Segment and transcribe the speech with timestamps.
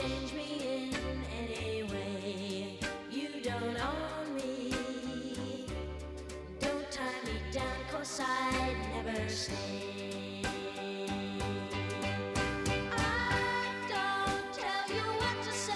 [0.00, 0.48] change me
[0.92, 0.94] in
[1.28, 2.78] any way.
[3.10, 5.66] You don't own me.
[6.58, 10.42] Don't tie me down, cause I'd never stay.
[12.92, 15.74] I don't tell you what to say.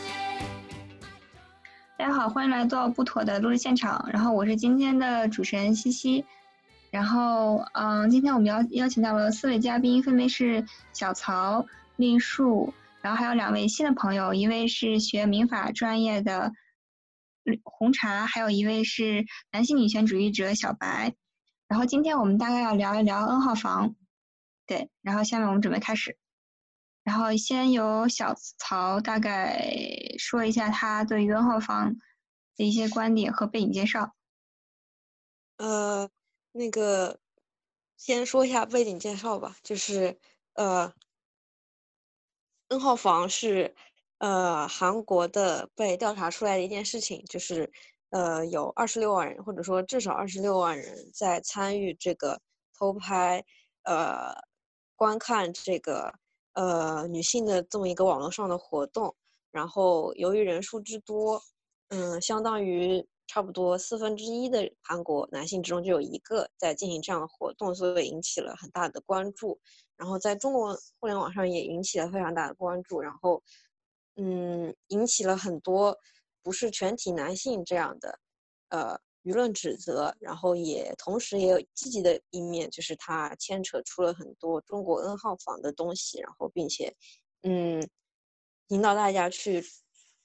[1.99, 4.09] 大家好，欢迎来到不妥的录制现场。
[4.11, 6.25] 然后我是今天的主持人西西。
[6.91, 10.65] 然后，嗯，今天我们邀邀请到了四位嘉宾，分别是
[10.95, 12.73] 小曹、令树，
[13.05, 16.51] 然后还有两位新的朋友，一位是学民法专业的
[17.63, 21.15] 红茶，还有一位是男性女权主义者小白。
[21.69, 23.95] 然后今天我们大概要聊一聊 N 号房，
[24.65, 24.89] 对。
[25.03, 26.17] 然后下面我们准备开始。
[27.03, 29.61] 然后先由小曹大概
[30.19, 31.97] 说一下他对于 N 号房
[32.57, 34.15] 的一些观点和背景介绍。
[35.59, 36.09] 呃，
[36.53, 37.21] 那个，
[37.99, 40.19] 先说一下背景介绍吧，就是
[40.55, 40.95] 呃
[42.69, 43.75] ，N 号房是
[44.19, 47.71] 呃韩国的被调查出来的一件事情，就是
[48.11, 52.41] 呃有二十六万人，或者说至少二十六万人在参与这个
[52.79, 53.45] 偷拍
[53.83, 54.35] 呃
[54.97, 56.13] 观看这个
[56.55, 59.15] 呃女性的这么一个网络上的活动，
[59.51, 61.43] 然后由于人数之多，
[61.89, 69.61] 嗯，相当于差不多四分之一的韩国男性之中就有一个在进行这样的活动，所以引起了很大的关注。
[69.97, 73.43] 然后在中国互联网上也引起了非常大的关注，然后，
[74.17, 75.97] 嗯，引起了很多
[76.43, 78.19] 不是全体男性这样的，
[78.71, 80.15] 呃，舆论指责。
[80.21, 86.95] 然后也同时也有积极的一面，就是它牵扯出了很多中国 N 号房的东西，然后并且，
[87.43, 87.89] 嗯，
[88.69, 89.65] 引导大家去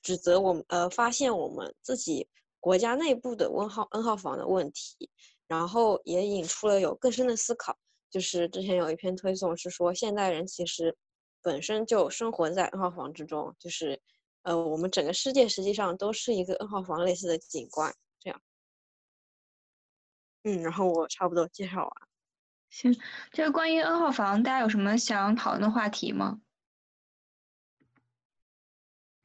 [0.02, 2.28] 指责我们，呃，发现我们自己
[2.60, 5.10] 国家内部的 N 号 N 号房的问题，
[5.48, 7.78] 然后也引出了有更深的思考。
[8.10, 10.98] 就是之前有一篇推送是说，现代人其实
[11.42, 14.02] 本身就生活在 N 号房之中，就是
[14.42, 18.42] 呃，我们整个世界实际上都是一个 N 号房类似的景观，这样。
[20.44, 21.92] 嗯，然后我差不多介绍完。
[22.70, 22.96] 行，
[23.32, 26.42] 这个关于 N 号房，大家有什么想讨论的话题吗？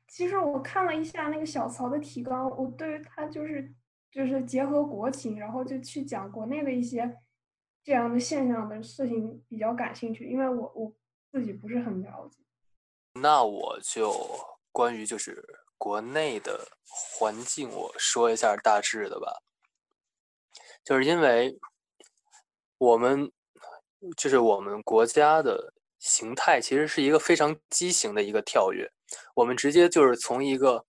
[0.09, 3.75] 其实我看了一下那个小曹的提纲，我对于他就是
[4.11, 7.19] 就是结合国情，然后就去讲国内的一些
[7.85, 10.93] 这样的现象的事情比较感兴趣，因为我我
[11.31, 12.39] 自己不是很了解。
[13.21, 14.13] 那我就
[14.73, 15.45] 关于就是
[15.77, 19.43] 国内的环境，我说一下大致的吧。
[20.83, 21.57] 就是因为
[22.79, 23.31] 我们
[24.17, 28.91] 就是我们国家的形态，其实是一个非常畸形的一个跳跃。
[29.35, 30.85] 我们直接就是从一个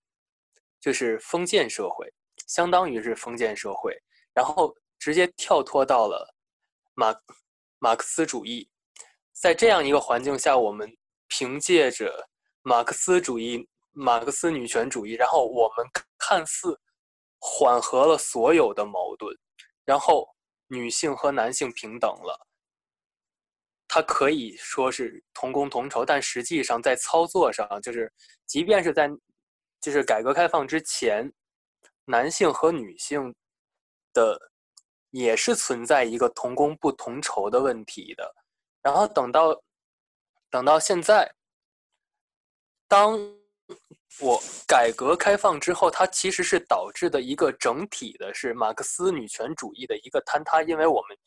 [0.80, 2.10] 就是封建社会，
[2.46, 3.94] 相当于是封建社会，
[4.32, 6.34] 然后直接跳脱到了
[6.96, 7.14] 马
[7.78, 8.68] 马克思主义。
[9.32, 10.90] 在这样一个环境下，我们
[11.28, 12.28] 凭借着
[12.62, 15.86] 马克思主义、马克思女权主义，然后我们
[16.18, 16.80] 看似
[17.38, 19.32] 缓和了所有的矛盾，
[19.84, 20.26] 然后
[20.68, 22.48] 女性和男性平等了。
[23.86, 28.12] 它可以说是同工同酬，但实际上在操作上，就是
[28.46, 29.08] 即便是在
[29.80, 31.30] 就是改革开放之前，
[32.06, 33.34] 男性和女性
[34.12, 34.38] 的
[35.16, 38.34] 也是存在一个同工不同酬的问题的。
[38.82, 39.62] 然后等到
[40.50, 41.34] 等到现在，
[42.86, 43.18] 当
[44.20, 51.18] 我改革开放之后，它其实是导致的一个整体的是马克思女权主义的一个坍塌，因为我们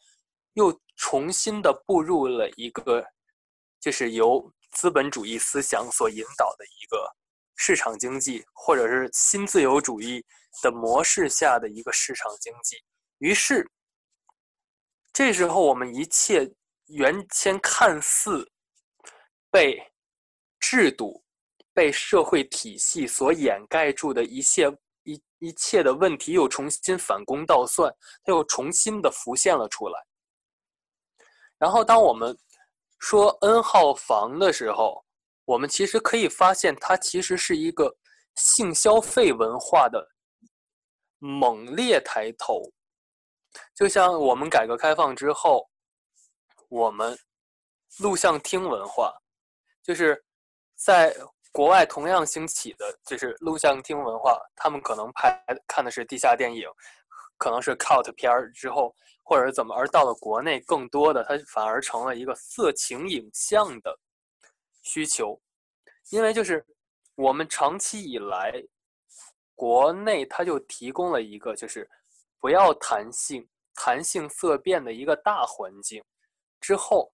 [0.54, 3.04] 又重新的步入了一个
[3.80, 7.12] 就是由资本主义思想所引导的一个
[7.56, 10.24] 市场经济，或者是新自由主义
[10.62, 12.78] 的模式下的一个市场经济。
[13.18, 13.70] 于是，
[15.20, 16.50] 这时候我们一切
[16.86, 18.50] 原先看似
[19.52, 19.78] 被
[20.62, 21.22] 制度、
[21.74, 24.72] 被社会体系所掩盖住的一切
[25.04, 27.94] 一一切的问题，又重新反攻倒算，
[28.24, 30.00] 它又重新的浮现了出来。
[31.58, 32.34] 然后，当我们
[33.00, 35.04] 说 N 号房的时候，
[35.44, 37.94] 我们其实可以发现，它其实是一个
[38.38, 40.02] 性消费文化的
[41.18, 42.72] 猛烈抬头。
[43.76, 45.70] 就像我们改革开放之后，
[46.70, 47.18] 我们
[48.00, 49.14] 录像厅文化
[49.84, 50.24] 就是
[50.76, 51.16] 在
[51.52, 56.70] 国外同样兴起的，就是录像厅文化，他们可能拍看的是地下电影，
[57.38, 63.98] 可能是 cult 片儿之后，或者是怎么，而到了国内，更多的它反而成了一个色情影像的
[64.84, 65.42] 需求，
[66.12, 66.64] 因为就是
[67.16, 68.54] 我们长期以来，
[69.56, 71.90] 国内它就提供了一个就是
[72.40, 76.04] 不要弹性、弹性色变的一个大环境，
[76.62, 77.12] 之后，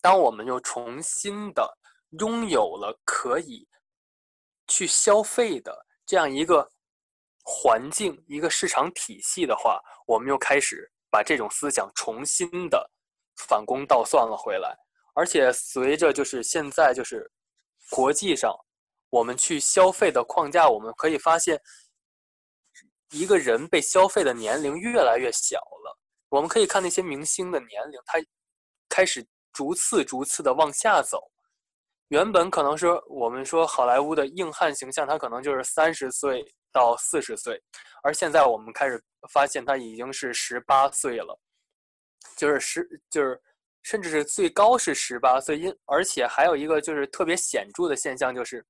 [0.00, 1.78] 当我们又重新的
[2.18, 3.68] 拥有了可以
[4.66, 6.70] 去消费的这样一个
[7.44, 12.90] 环境、一个市场体系的话，我们又开始把这种思想重新的
[13.36, 14.76] 反攻倒算了回来。
[15.14, 17.30] 而且随着就是现在就是
[17.90, 18.54] 国际上
[19.10, 21.60] 我们去消费的框架，我们可以发现，
[23.10, 25.98] 一个人被消费的年龄越来越小了。
[26.28, 28.18] 我们可以看那些明星的年龄，他
[28.88, 31.30] 开始逐次逐次的往下走。
[32.08, 37.60] 原本可能是我们说好莱坞的硬汉形象，他可能就是三十岁到四十岁，
[38.02, 39.00] 而现在我们开始
[39.32, 41.38] 发现他已经是十八岁了，
[42.36, 43.40] 就是十就是
[43.82, 48.64] 甚至是最高是十八岁，因而且还有一个就是特别显著的现象就是，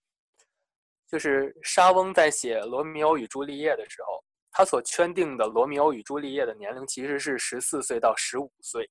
[1.10, 8.90] 就是莎翁在写《罗密欧与朱丽叶》的时候，他所圈定的罗密欧与朱丽叶的年龄其实是十四岁到十五岁，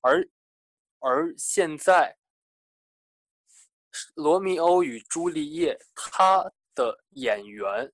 [0.00, 0.28] 而
[1.00, 2.16] 而现在。
[4.16, 6.44] 罗密欧与朱丽叶，他
[6.74, 7.90] 的演员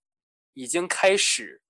[0.52, 1.62] 已经开始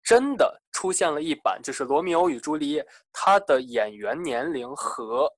[0.00, 5.28] 真的出现了一版，就是罗密欧与朱丽叶，他的演员年龄和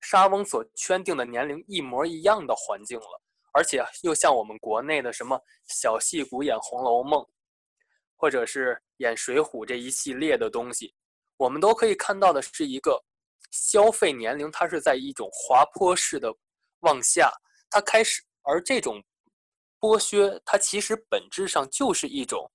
[0.00, 3.20] 莎翁所圈定的年龄一模一样的环境了，
[3.52, 7.20] 而且又像我们国内的什么小戏骨演《红楼梦》，
[8.22, 10.94] 或者是演《水浒》这一系列的东西，
[11.36, 13.02] 我们都可以看到的是一个
[13.50, 16.32] 消费年龄，它是在一种滑坡式的。
[16.82, 17.32] 往下，
[17.68, 19.02] 它开始，而这种
[19.80, 22.48] 剥削，它其实本质上就是一种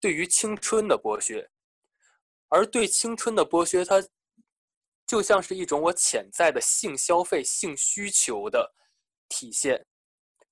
[0.00, 1.48] 对于青春的剥削，
[2.48, 4.04] 而对青春的剥削，它
[5.06, 8.74] 就像是一种我潜在的性消费、性需求的
[9.28, 9.86] 体现，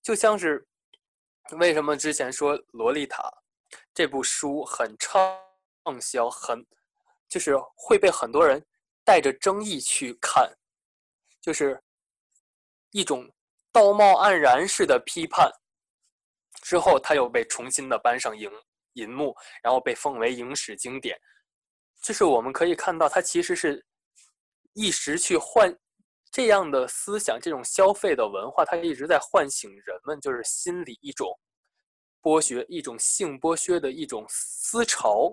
[0.02, 0.64] 就像是
[1.58, 3.22] 为什么之前说《洛丽塔》
[3.94, 5.20] 这部书很畅
[6.00, 6.64] 销，很
[7.28, 8.64] 就是会被很多人
[9.04, 10.50] 带着争议去看，
[11.40, 11.80] 就是。
[12.92, 13.30] 一种
[13.72, 15.50] 道貌岸然式的批判，
[16.62, 18.50] 之后他又被重新的搬上荧
[18.94, 21.18] 银幕，然后被奉为影史经典。
[22.00, 23.84] 就是我们可以看到，他其实是
[24.72, 25.76] 一时去唤
[26.30, 31.28] 这样的思想，这种消费的文化，它一直在唤醒人们，就是心里一种
[32.26, 35.32] 剥削、一种性剥削的一种思潮，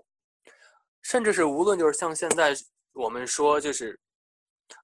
[1.02, 2.56] 甚至是无论就是像现在
[2.92, 4.00] 我们说，就是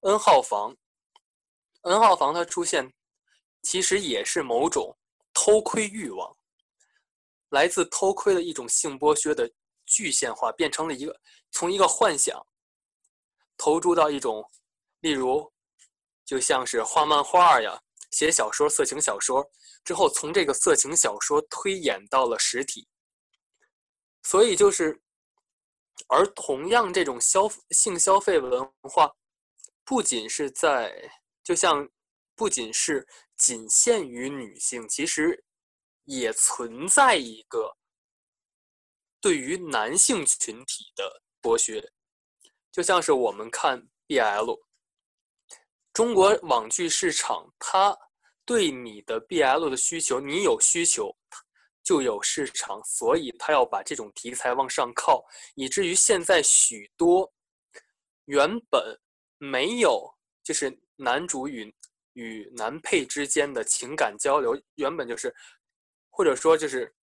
[0.02, 0.76] N 号房。
[1.84, 2.92] N 号房它出现，
[3.62, 4.98] 其实也是某种
[5.36, 6.36] 偷窥欲望，
[7.50, 9.48] 来自偷窥的一种性剥削的
[9.86, 11.16] 具现化，变成了一个
[11.52, 12.44] 从一个幻想
[13.56, 14.44] 投注到一种，
[15.02, 15.54] 例如
[16.26, 17.80] 就像是画漫画呀、
[18.12, 19.50] 写小说、色情小说
[19.84, 22.88] 之后，从这个色情小说推演到了实体，
[24.24, 25.02] 所以就是，
[26.08, 29.12] 而同样这种消性消费文化，
[29.84, 31.12] 不仅是在。
[31.42, 31.90] 就像
[32.36, 35.44] 不仅是仅限于女性，其实
[36.04, 37.76] 也存在一个
[39.20, 41.92] 对于男性群体的剥削。
[42.72, 44.60] 就像是我们看 BL，
[45.94, 47.98] 中国网剧市场，它
[48.46, 51.16] 对你的 BL 的需求，你有需求
[51.84, 55.24] 就有市场，所以它要把这种题材往上靠，
[55.56, 57.32] 以至于现在许多
[58.26, 59.00] 原本
[59.38, 60.78] 没有就是。
[61.02, 61.74] 男主与
[62.12, 65.34] 与男配之间的情感交流，原本就是，
[66.10, 66.94] 或者说就是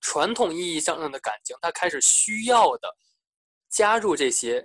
[0.00, 2.88] 传统意义上的感情，他开始需要的
[3.68, 4.64] 加入这些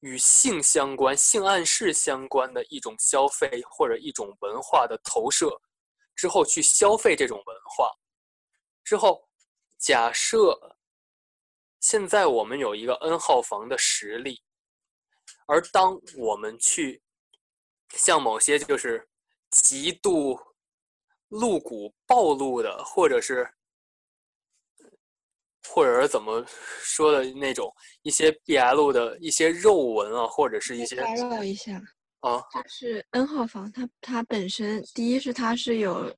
[0.00, 5.60] 与性相关、性暗示相关的一种消费或者一种文化的投射，
[6.14, 7.90] 之后去消费这种文化，
[8.84, 9.28] 之后
[9.78, 10.76] 假设
[11.80, 14.42] 现在我们有一个 N 号房的实力，
[15.46, 17.02] 而当我们去。
[17.96, 19.04] 像某些就是
[19.50, 20.38] 极度
[21.26, 23.52] 露骨暴露的，或者是，
[25.72, 27.72] 或者是怎么说的那种
[28.02, 31.80] 一些 BL 的一些肉文啊，或者是一些打扰一下
[32.20, 36.12] 啊，就是 N 号房，它它本身第一是它是有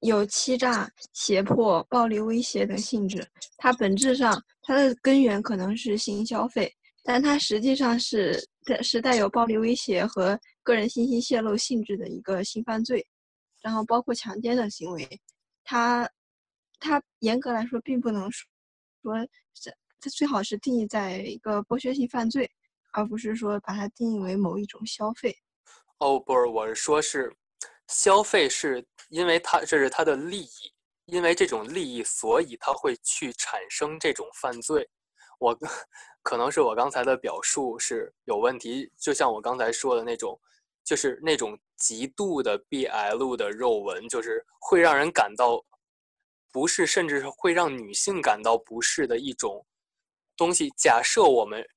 [0.00, 3.22] 有欺诈、胁迫、暴力、威胁的性质，
[3.58, 13.06] 它本质上它的根源可能是性消费，但它实际上是带是带有暴力威胁和个人信息泄露性质的一个性犯罪，
[13.60, 15.06] 然后包括强奸的行为，
[15.62, 16.08] 它
[16.80, 18.48] 它严格来说并不能说
[19.04, 19.18] 说
[19.52, 19.70] 是
[20.00, 22.50] 它最好是定义在一个剥削性犯罪，
[22.92, 25.36] 而不是说把它定义为某一种消费。
[25.98, 27.34] 哦，不是，我是说是
[27.88, 30.72] 消费，是因为它这是它的利益，
[31.04, 34.88] 因为这种利益，所以它会去产生这种犯罪。
[35.38, 35.54] 我
[36.22, 40.38] 可能是我刚才的表述是有问题，就像我刚才说的那种，
[40.82, 45.62] 就是那种极度的 BL 的肉文，就是会让人感到
[46.54, 49.66] 不适，甚至是会让女性感到不适的一种
[50.36, 50.70] 东西。
[50.76, 51.68] 假设我们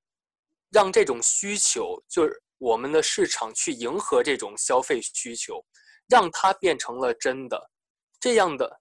[0.70, 5.66] 让这种需求，就是我们的市场去迎合这种消费需求，
[6.08, 7.72] 让它变成了真的，
[8.20, 8.80] 这样的，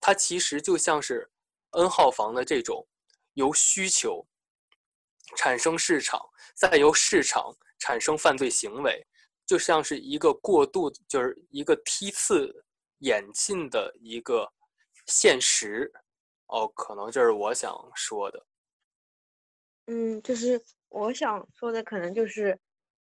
[0.00, 1.30] 它其实就像是
[1.70, 2.84] N 号房的这种
[3.34, 4.26] 由需求
[5.36, 6.20] 产生市场，
[6.56, 9.00] 再由市场产生犯罪行为，
[9.46, 12.52] 就像是一个过渡，就是一个梯次
[12.98, 14.52] 演进的一个
[15.06, 15.92] 现实。
[16.48, 18.46] 哦，可能就是我想说的。
[19.86, 22.56] 嗯，就是我想说的，可能就是，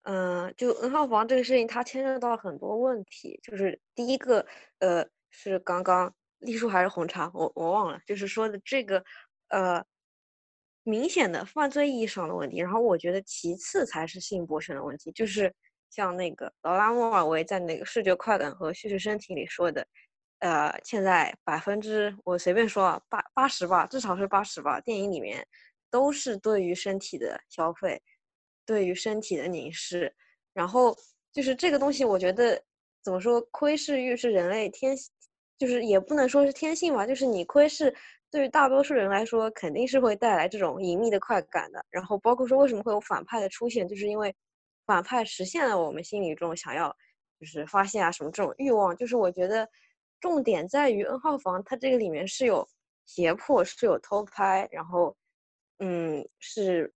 [0.05, 3.39] 嗯、就 N 号房这个事情，它牵涉到很多问题。
[3.43, 4.47] 就是第一个，
[4.79, 9.05] 呃，是刚刚丽叔还是红茶，我我忘了，就是说的这个，
[9.49, 9.85] 呃，
[10.83, 12.59] 明显的犯罪意义上的问题。
[12.61, 15.55] 然后我觉得其次才是性剥削的问题，就是
[15.91, 19.87] 像那个劳拉·莫尔维在那个视觉快感和叙事身体里说的，
[20.41, 25.47] 呃，现在百分之我随便说啊，八八十吧，至少是八十吧，电影里面
[25.91, 28.03] 都是对于身体的消费，
[28.67, 30.15] 对于身体的凝视。
[30.53, 30.97] 然后
[31.33, 32.63] 就是这个东西，我觉得
[33.03, 34.97] 怎么说，窥视欲是人类天，
[35.59, 37.95] 就是也不能说是天性吧，就是你窥视
[38.31, 41.85] 对于大多数人来说，肯定是会带来这种隐秘的快感的。
[41.91, 44.35] 然后包括说为什么会有反派的出现，就是因为
[44.87, 46.95] 反派实现了我们心里中想要
[47.41, 48.95] 就是发现啊什么这种欲望。
[48.97, 49.69] 就是我觉得
[50.25, 52.67] 重点在于 N 号房，它这个里面是有
[53.05, 55.15] 胁迫，是有偷拍，然后
[55.81, 56.91] 嗯是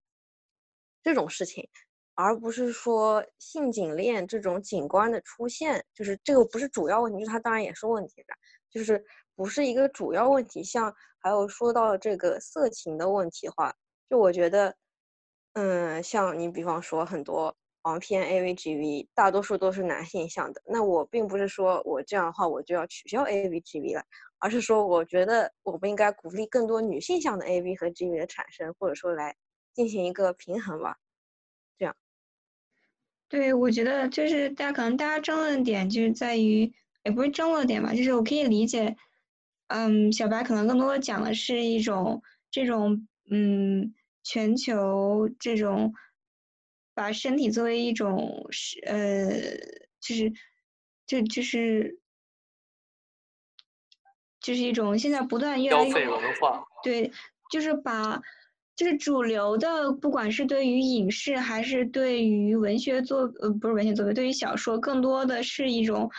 [1.02, 1.68] 这种事情。
[2.14, 8.34] 而不是说性警恋这种景观的出现，就是这个不是主要问题，就是它当然也是问题的，
[8.70, 9.04] 就是
[9.36, 10.64] 不是一个主要问题。
[10.64, 13.70] 像还有说到这个色情的问题话，
[14.08, 14.74] 就我觉得，
[15.52, 24.02] 嗯，像你比方说很多黄片 AVGV，大多数都是男性向的，那我并不是说我这样的话我就要取消 AVGV 了，
[24.38, 29.36] 而是说我觉得我们应该鼓励更多女性向的 AV 和 GV 的产生，或者说来
[29.74, 30.96] 进行一个平衡吧。
[31.78, 31.94] 这样
[33.30, 36.72] 对，我觉得就是大家可能大家争论点就是在于，
[37.04, 38.96] 也不是争论点吧，就是我可以理解，
[39.68, 43.94] 嗯，小白可能更多讲的是一种这种嗯
[44.24, 45.92] 全球这种
[46.98, 49.30] 把身体作为一种是呃
[50.00, 50.32] 就是
[51.06, 52.00] 就就是
[54.40, 57.12] 就是一种现在不断越来越消费文化，对，
[57.52, 58.20] 就是把，
[58.74, 66.10] 就是主流的，不管是对于影视还是对于文学作，呃，不是文学作品，对于小说，更多的是一种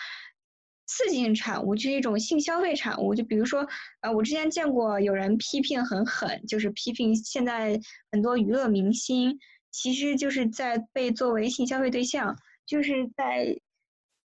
[0.85, 3.13] 刺激性产物，就是一种性消费产物。
[3.13, 3.67] 就比如说，
[3.99, 7.77] 呃，我之前见过有人批评很狠，就是批评现在
[8.11, 9.37] 很多娱乐明星，
[9.71, 13.59] 其实就是在被作为性消费对象，就是在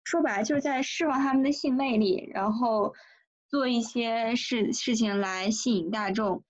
[0.03, 2.95] 说白了就是在释放他们的性魅力，然后
[3.49, 6.45] 做一些事事情来吸引大众。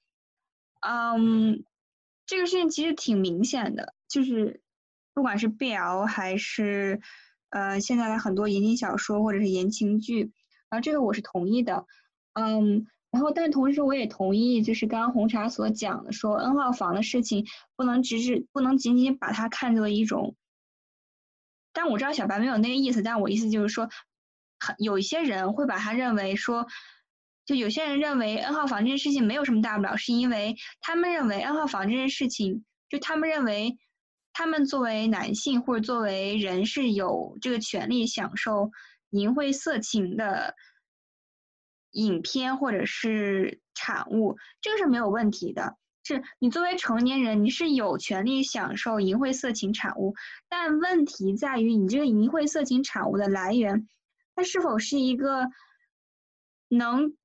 [0.81, 1.65] 嗯，
[2.27, 4.63] 这个事情其实挺明显的，就是
[5.13, 7.01] 不管是 BL 还是
[7.51, 10.33] 呃现在的很多言情小说或者是言情剧，
[10.69, 11.87] 然后这个我是同意的。
[12.33, 20.35] 嗯，然后但同时我也同意，就是刚刚红茶所讲的，说 N 号房的事情不能只是不能仅仅把它看作一种。
[21.73, 23.89] 但我知道小白没有那个意思，但我意思就是说，
[24.59, 26.67] 很有一些人会把它认为说，
[27.47, 33.79] 就有些人认为 N 号房这件事情没有什么大不了，是因为他们认为 N 号房这件事情，就他们认为
[34.33, 38.73] 他们作为男性或者作为人是有这个权利享受
[39.11, 40.57] 淫秽色情的
[41.95, 45.77] 影片或者是产物，这个是没有问题的。
[46.07, 50.15] 是你作为成年人，你是有权利享受淫秽色情产物，
[50.51, 53.89] 但问题在于你这个淫秽色情产物的来源，
[54.35, 55.47] 它是否是一个
[56.69, 57.17] 能，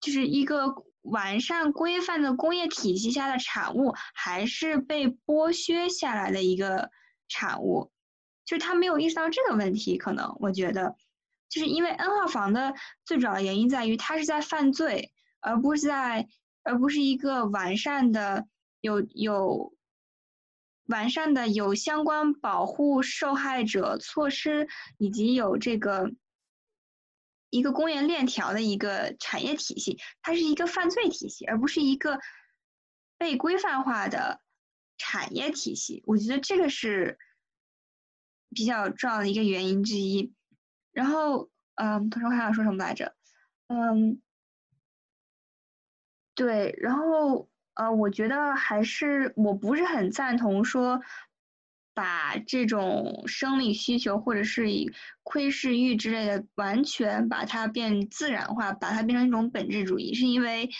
[0.00, 6.90] 就是一个完善规范的工业体系下的产物，还是被剥削下来的一个
[7.28, 7.90] 产物？
[8.44, 10.94] 就是他没有意识到这个问题，可能我觉得，
[11.56, 12.74] 就是因为 N 号房的
[13.06, 16.28] 最主要原因在于它是在犯罪，而不是在。
[16.68, 18.48] 而不是一个完善的、
[18.80, 19.72] 有有
[20.86, 24.66] 完善的有相关保护受害者措施，
[24.98, 26.10] 以及有这个
[27.50, 32.18] 一个工业链条的一个产业体系，它是一个犯罪体系，而不是一个
[33.16, 34.40] 被规范化的
[34.98, 36.02] 产业体系。
[36.04, 37.16] 我觉得这个是
[38.50, 40.32] 比较重要的一个原因之一。
[40.96, 43.14] 然后，嗯，同时我还想说什么来着？
[43.68, 44.22] 嗯，
[46.34, 50.98] 对，然后呃，我觉得还是我不是很赞同说
[51.92, 54.90] 把这种生理需求或者是以
[55.22, 60.70] 窥视欲之类的完全把它变自然化，把它变成一种本质主义，是因为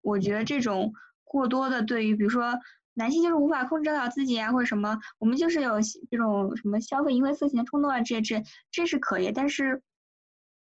[0.00, 0.94] 我觉得这种
[1.24, 2.58] 过多的对于比如说
[2.98, 9.82] 男性就是无法控制好自己啊，或者什么，我们就是有这种什么消费淫秽色情的冲动啊，这这这是可以，但是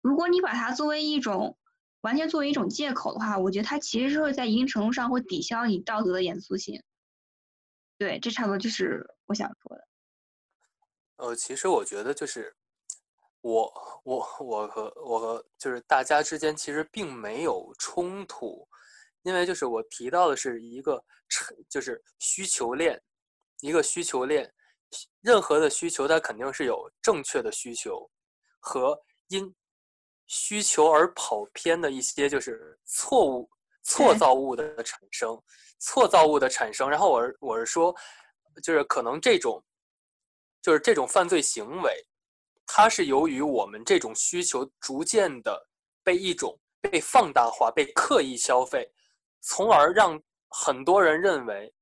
[0.02, 1.56] 如果你把它作为一种
[2.00, 6.82] 完全作为一种借口的话，我觉得它其实是会在一定程度上会抵消你道德的严肃性。
[7.96, 9.88] 对，这差不多就是我想说的。
[11.16, 12.54] 呃，其实我觉得就是
[13.40, 13.72] 我
[14.04, 18.68] 我我和我和就是大家之间其实并没有冲突，
[19.28, 22.98] 因为就是我提到的是一个成就是需求链，
[23.60, 24.50] 一个需求链，
[25.20, 28.10] 任何的需求它肯定是有正确的需求
[28.58, 29.54] 和因
[30.26, 33.46] 需求而跑偏的一些就是错误
[33.82, 35.38] 错造物的产生，
[35.78, 36.88] 错造物的产生。
[36.88, 37.94] 然后我是我是说，
[38.62, 39.62] 就是可能这种
[40.62, 41.92] 就是这种犯罪行为，
[42.66, 45.68] 它是由于我们这种需求逐渐的
[46.02, 48.90] 被一种被放大化、被刻意消费，
[49.40, 51.72] 从而让很多人认为，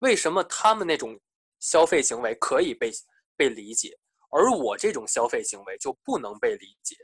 [0.00, 1.18] 为什么他们那种
[1.60, 2.90] 消费行为可以被
[3.36, 3.96] 被理解，
[4.30, 6.96] 而我这种消费行为就不能被理解？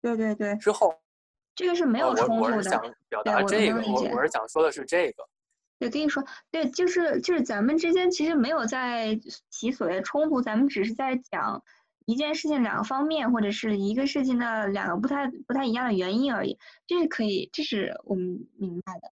[0.00, 0.94] 对对对，之后，
[1.54, 2.52] 这个是没呃有冲突的。
[2.52, 5.24] 我我是想表达这个，我我是想说的是这个。
[5.78, 9.18] 对，跟你说，对，就是就是咱们之间其实没有在
[9.50, 11.62] 提所谓的冲突，咱们只是在讲
[12.06, 16.56] 一件事情两个方面，或者是一个事情的两个不太不太一样的原因而已。
[16.86, 19.10] 这是可以，这是我们明白的。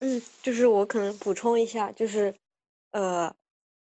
[0.00, 2.34] 嗯，就是我可能补充一下，就是，
[2.92, 3.34] 呃，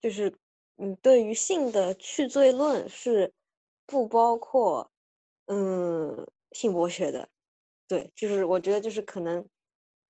[0.01, 0.31] 就是，
[0.77, 3.33] 嗯，对于性的去罪论是
[3.87, 4.91] 不包括，
[5.47, 7.27] 嗯，性剥削的。
[7.87, 9.43] 对，就是我觉得就是可能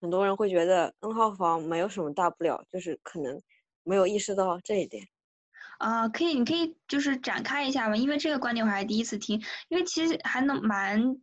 [0.01, 3.41] 很多人会觉得 N 号房没有什么大不了，就是可能
[3.83, 5.07] 没有意识到这一点。
[5.77, 7.97] 啊、可以，你可以就是展开一下嘛？
[7.97, 11.21] 因为这个观点我还是第一次听，因为其实还能蛮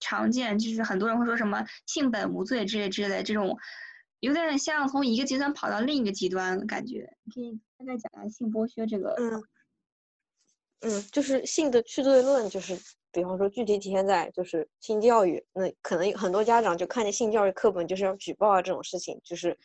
[0.00, 3.54] 常见，就是很多人会说什么性本无罪之类之类这种，
[4.22, 7.12] 有点像从一个极端跑到另一个极端，感觉。
[7.24, 9.16] 你可以大概讲下性剥削这个。
[9.18, 9.42] 嗯
[10.82, 12.78] 嗯，就是性的去罪论，就是
[13.10, 19.58] 比方说具体体现在就是性教育，那可能有很多家长就看见性教育课本就是要举报啊这种事情，就是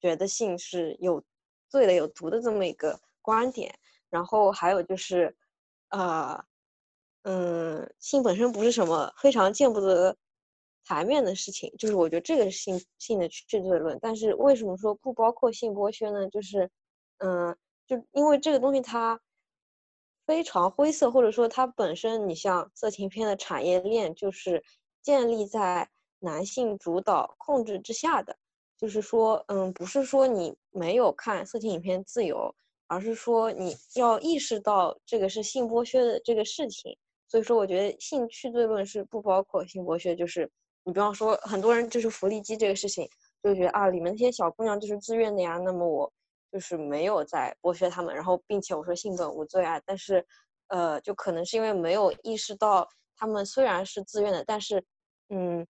[0.00, 1.20] 觉得性是有
[1.68, 3.76] 罪的、有毒的这么一个观点。
[4.10, 5.36] 然后还有就是，
[5.88, 6.44] 呃，
[7.22, 10.16] 嗯，性本身不是什么非常见不得
[10.84, 13.98] 台面的事情，就是我觉得这个是性性的去罪论。
[14.00, 16.28] 但是为什么说不包括性剥削呢？
[16.28, 16.70] 就是，
[17.18, 19.20] 嗯，就因为这个东西它
[20.26, 24.62] 非常灰色，或者说它本身，你像色情片的产业链就是
[25.02, 25.88] 建立在
[26.20, 28.36] 男性主导控制之下的，
[28.76, 32.54] 就是说，嗯，不是说你没有看色情影片自由，
[32.86, 36.96] 而是说你要意识到这个是性剥削的这个事情。
[37.28, 40.50] 所以说，我觉得性去罪论是不包括性剥削，就是
[40.84, 43.08] 你比方说，很多人就是福利机这个事情，
[43.42, 46.12] 就觉得啊，里面那些小姑娘就是自愿的呀，那么我
[46.50, 50.24] 就是没有在剥削她们，然后并且我说性本无罪啊，但是，
[50.68, 54.84] 呃，就可能是因为没有意识到她们虽然是自愿的，但是，
[55.28, 55.66] 嗯，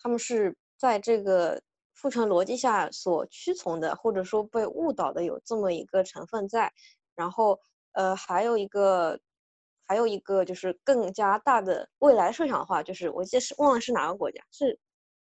[0.00, 1.60] 他们是在这个
[1.94, 6.72] 父权逻辑下所屈从的，或者说被误导的，有这么一个成分在。
[7.16, 7.58] 然后，
[7.92, 9.18] 呃，还有一个，
[9.88, 14.78] 还有一个就是更加大的未来设想的话，就是我记得是忘了是哪个国家，是，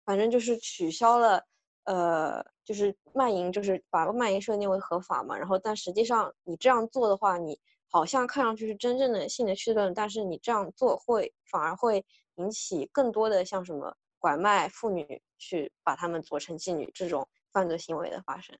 [0.04, 1.42] 反正就是取消了，
[1.84, 5.36] 呃，就是卖淫，就是把卖淫设定为合法嘛。
[5.38, 18.54] 然后，但实际上你这样做的话，你好像看上去是真正的性的去论，但是你这样做会反而会引起更多的像什么拐卖妇女，去把她们做成妓女这种犯罪行为的发生。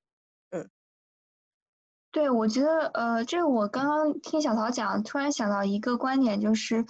[0.53, 0.71] 嗯
[2.13, 6.85] 对，我觉得，呃，这个我刚刚听小曹讲，突然想到一个观点，就是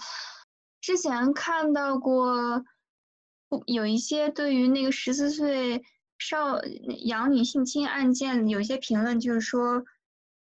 [0.81, 2.65] 之前看到过，
[3.65, 5.81] 有一些对于那个十四岁
[6.19, 6.61] 少
[7.05, 9.85] 养女性侵案件，有一些评论就是说，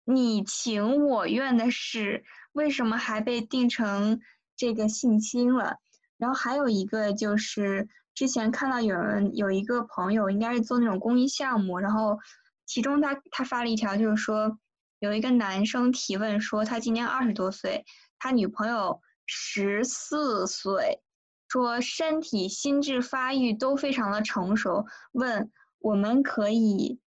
[0.04, 4.20] 你情我愿的事，为什么还被定成
[4.58, 5.78] 这个性侵了？
[6.18, 12.20] 然后还有一个就是之前看到有人有一个朋友应该是做那种公益项目，然后
[12.68, 14.60] 其中他他发了一条，就是说
[15.00, 17.86] 有一个男生提问说他今年二十多岁，
[18.20, 21.02] 他女朋友十四岁，
[21.48, 25.50] 说身体、心智发育都非常的成熟，问
[25.80, 27.00] 我们可以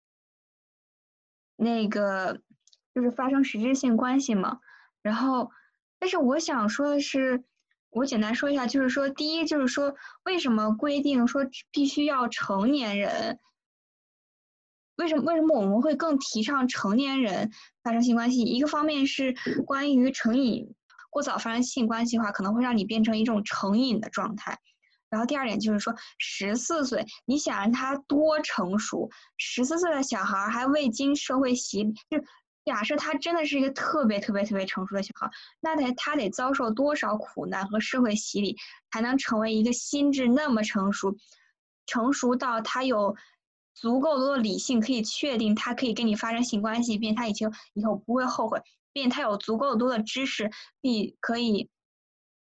[1.56, 2.40] 那个
[2.94, 4.60] 就是发生实质性关系吗？
[5.02, 5.50] 然后，
[5.98, 7.44] 但是我想说的是，
[7.90, 9.94] 我简单说一下，就是说，第一就是说，
[10.24, 13.38] 为什么规定说必须要成年人？
[15.00, 17.50] 为什么为什么我们会更提倡成年人
[17.82, 18.42] 发生性关系？
[18.42, 19.34] 一个方面是
[19.66, 20.74] 关于成瘾，
[21.08, 24.58] 过早发生性关系的话，可能会让你变成一种成瘾的状态。
[25.08, 29.08] 然后第二点就是说，十四岁，你想让他多成熟？
[29.38, 32.22] 十四岁的小孩还未经社会洗礼，就
[32.66, 38.54] 假设他真的是一个特别特别特别成熟的小孩，那得他得遭受多少苦难和社会洗礼，
[38.92, 41.16] 才能成为一个心智那么成熟，
[41.86, 43.16] 成熟到他有
[43.80, 48.60] 足够多的理性可以确定他可以跟你发生性关系，并且他以后以后不会后悔，
[48.92, 50.50] 并且他有足够多的知识，
[50.82, 51.70] 并可以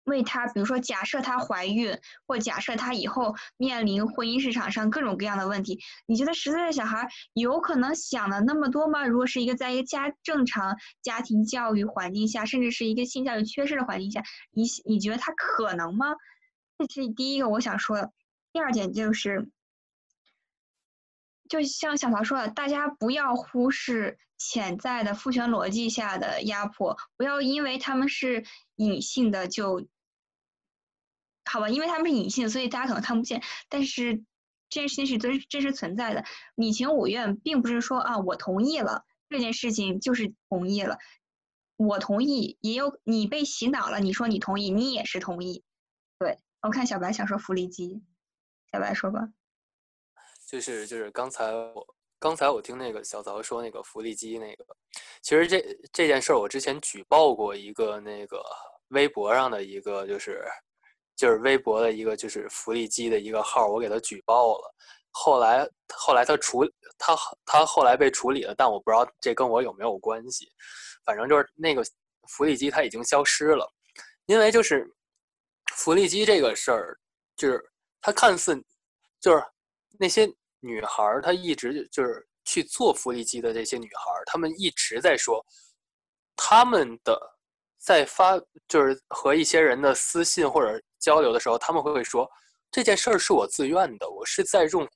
[0.05, 1.95] 为他，比如说假设他怀孕，
[2.25, 9.05] 或假设他以后面临婚姻市场上各种各样的问题，你觉得十岁的小孩有可能想的那么多吗？
[9.05, 16.15] 如果是一个在一个家正常家庭教育环境下，甚至是一个性教育缺失的环境下，你你觉得他可能吗？
[16.79, 18.11] 这是第一个我想说的。
[18.53, 19.51] 第二点就是，
[21.49, 29.87] 就像小曹说的，大家不要忽视潜在的父权逻辑下的压迫，不要因为他们是隐性的就，
[31.45, 34.23] 好吧，因为他们是隐性，所以大家可能看不见，但是
[34.69, 36.25] 这件事情是真真实存在的。
[36.55, 40.97] 你情我愿，并不是说啊，我同意了这件事情就是同意了，
[41.77, 45.63] 我同意，也有你被洗脑了，你说你同意，你也是同意。
[46.19, 48.03] 对，我看小白想说福利机，
[48.71, 49.29] 小白说吧。
[50.49, 51.85] 就是就是刚才我
[52.17, 54.65] 刚才我听那个小曹说那个福利机那个，
[55.21, 58.41] 其实这这件事儿我之前举报过一个那个
[58.87, 60.43] 微博上的一个就是
[61.17, 64.73] 就是微博的一个就是福利机的一个号，我给他举报了。
[65.11, 66.63] 后来后来他处
[66.97, 70.49] 他他后来被处理了，但我不知道这跟我有没有关系。
[71.03, 71.83] 反正就是那个
[72.29, 73.67] 福利机它已经消失了，
[74.25, 74.89] 因为就是
[75.73, 76.97] 福利机这个事儿，
[77.35, 77.63] 就是
[78.01, 78.61] 它看似
[79.19, 79.43] 就是
[79.99, 85.45] 那些女孩儿，她一直就是去做福利机的这些女孩儿，她们一直在说，
[86.35, 87.19] 她们的
[87.77, 92.29] 在发就是和一些人的私信或者交流的时候，他们会说
[92.71, 94.87] 这件事儿是我自愿的，我是在用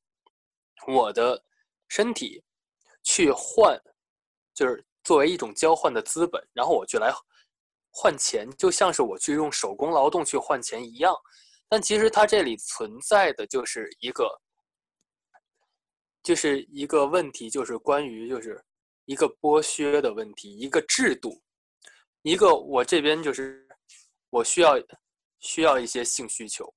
[0.88, 1.42] 我的
[1.88, 2.44] 身体
[3.04, 3.80] 去换，
[4.54, 7.14] 就是作为一种交换的资本，然后我去来
[7.92, 11.16] 换钱，就像是我去用手工劳动去换钱一样。
[11.70, 14.28] 但其实它这里存在的就是一个，
[16.24, 18.64] 就是一个问题，就是关于就是
[19.06, 21.42] 一个剥削的问题，一个制度，
[22.22, 23.68] 一个我这边就是
[24.30, 24.76] 我需要
[25.40, 26.72] 需要一些性需求，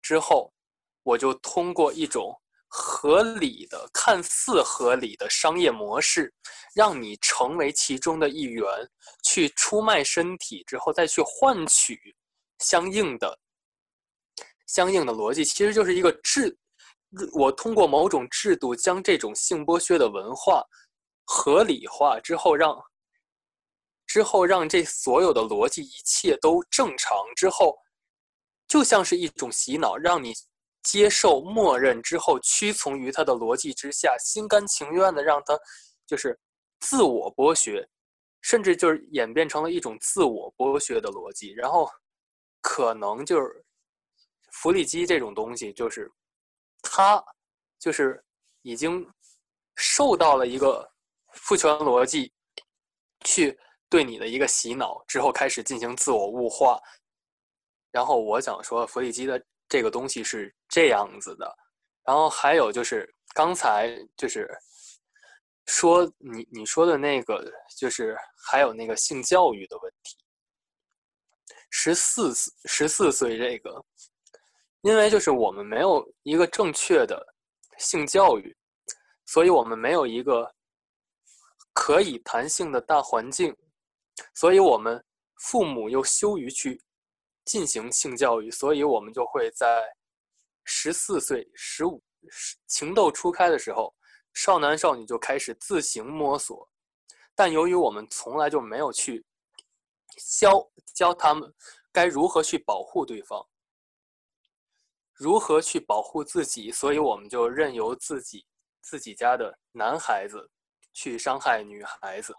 [0.00, 0.52] 之后
[1.02, 2.34] 我就通过一种
[2.66, 6.32] 合理的、看似合理的商业模式，
[6.74, 8.64] 让你成为其中的一员，
[9.22, 12.16] 去出卖身体之后再去换取
[12.58, 13.38] 相应的
[14.66, 16.56] 相应的逻辑，其实就是一个制。
[17.32, 20.62] 我通过某种制度将这种性剥削的文化
[21.24, 22.76] 合理化之后让，
[24.06, 27.76] 之后让这所有的逻辑一切都正常之后，
[28.68, 30.32] 就像是一种洗脑，让你
[30.82, 35.58] 接受、默认之后屈从于他的逻辑之下，心甘情愿的让它
[36.06, 36.38] 就是
[36.80, 37.88] 自我剥削，
[38.40, 41.88] 甚至就是演变成了一种自我剥削的逻辑，然后
[42.60, 43.64] 可能就是
[44.52, 46.10] 福利机这种东西，就是
[46.90, 47.22] 他
[47.78, 48.22] 就是
[48.62, 49.06] 已经
[49.76, 50.88] 受到了一个
[51.34, 52.32] 父权逻辑
[53.24, 56.80] 去对你的一个洗脑之后，开始进行自我物化。
[57.90, 61.54] 然后我想说，弗里基的这个东西是这样子的。
[62.04, 64.48] 然后还有就是刚才就是
[65.66, 67.44] 说你你说的那个，
[67.76, 68.16] 就是
[68.50, 70.16] 还有那个性教育的问题。
[71.70, 72.32] 十四
[72.64, 73.84] 十四岁这个，
[74.86, 77.20] 因为就是我们没有一个正确的
[77.76, 78.56] 性教育，
[79.24, 80.48] 所以我们没有一个
[81.72, 83.52] 可以弹性的大环境，
[84.32, 85.04] 所以我们
[85.40, 86.80] 父母又羞于去
[87.44, 89.82] 进行性教育，所以我们就会在
[90.62, 92.00] 十四岁、十五
[92.68, 93.92] 情窦初开的时候，
[94.34, 96.68] 少男少女就开始自行摸索，
[97.34, 99.26] 但由于我们从来就没有去
[100.38, 101.52] 教教他们
[101.90, 103.44] 该如何去保护对方，
[105.18, 108.44] 如何去保护自己，所以我们就任由自己
[108.82, 110.50] 自己家的男孩子
[110.92, 112.34] 去伤害女孩子，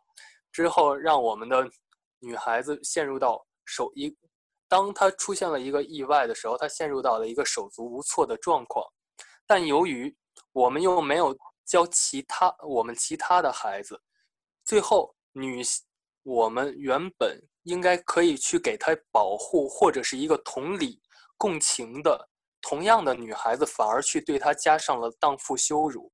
[0.52, 1.68] 之后让我们的
[2.20, 4.16] 女孩子陷入到手一，
[4.68, 8.86] 当她出现了一个意外的时候，她陷入到了一个手足无措的状况。
[9.46, 10.16] 但由于
[10.52, 11.36] 我们又没有
[11.66, 14.00] 教其他我们其他的孩子，
[14.66, 15.64] 最后女
[16.24, 21.02] 我们原本应该可以去给她保护或者是一个同理
[21.38, 22.30] 共情的
[22.68, 26.12] 同样的女孩子，反而去对她加上了荡妇羞辱。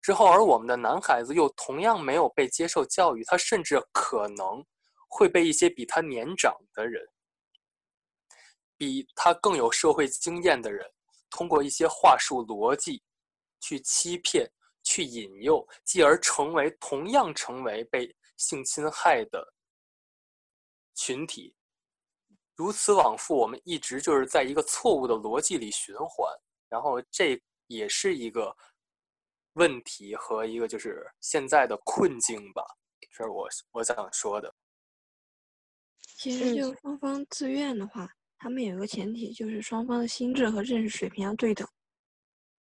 [0.00, 4.64] 之后，而我们的男孩子又同样没有被接受教育，他甚至可能
[5.08, 7.04] 会被一些比他年长的人、
[8.76, 10.88] 比他更有社会经验的人，
[11.30, 13.02] 通过一些话术逻辑
[13.60, 14.48] 去欺骗、
[14.84, 19.52] 去引诱，继而成为同样成为被性侵害的
[20.94, 21.54] 群体。
[22.60, 26.28] 如此往复，我们一直就是在一个错误的逻辑里循环，
[26.68, 28.54] 然后这也是一个。
[29.54, 32.62] 问题和一个就是现在的困境吧，
[33.00, 34.54] 这是我我想说的。
[36.18, 41.66] 其实就双方自愿的话，他们有一个前提，就是双方的心智和认识水平要对等。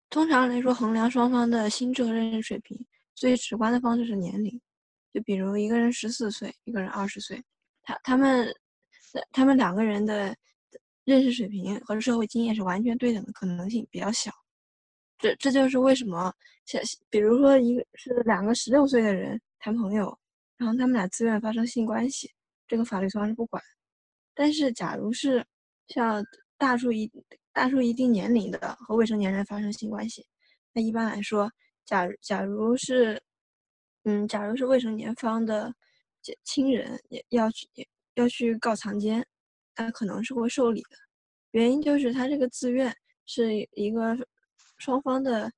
[0.09, 2.79] 通常来说，衡量双方的心智和认识水平，
[3.13, 4.59] 最直观的方式是年龄。
[5.13, 7.43] 就比如一个人十四岁，一个人二十岁，
[7.83, 8.47] 他他们
[9.31, 10.35] 他们两个人的
[11.05, 14.31] 认识水平和社会经验是完全对等的可能性比较小。
[15.17, 16.33] 这这就是为什么，
[16.65, 20.17] 像比如说一个是两个十六岁的人谈朋友，
[20.57, 22.31] 然后他们俩自愿发生性关系，
[22.67, 23.61] 这个法律通常是不管。
[24.35, 25.43] 但是假如是
[25.87, 26.23] 像
[26.57, 27.11] 大数一
[27.51, 30.23] 大数一定年龄的和未成年人发生性关系，
[30.73, 31.51] 那一般来说，
[31.85, 33.19] 假假如是，
[34.03, 35.73] 嗯，假如是未成年方的
[36.43, 37.67] 亲人也要去
[38.17, 39.25] 要去告强奸，
[39.75, 40.97] 那可能是会受理的。
[41.51, 44.15] 原因就是他这个自愿是一个。
[44.79, 45.51] 双方的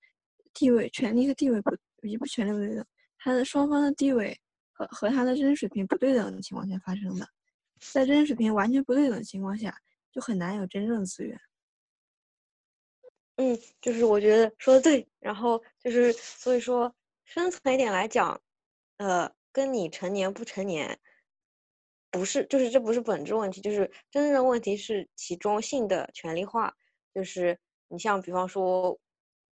[0.53, 1.75] 地位、权利和地位不
[2.07, 2.85] 也不权利不对等，
[3.17, 4.39] 他的双方的地位
[4.71, 7.27] 和和他的知识水平不对等的情况下发生的，
[7.81, 9.77] 在知识水平完全不对等的情况下，
[10.09, 11.37] 就很难有真正的自愿。
[13.35, 16.95] 嗯，就是我觉得说的对，然后就是所以说
[17.25, 18.41] 深层一点来讲，
[18.99, 20.97] 呃，跟你成年不成年，
[22.11, 26.73] 不是就是这不是本质问题，就是真正的问题是其中性的权利化，
[27.13, 28.99] 就是你像比方说。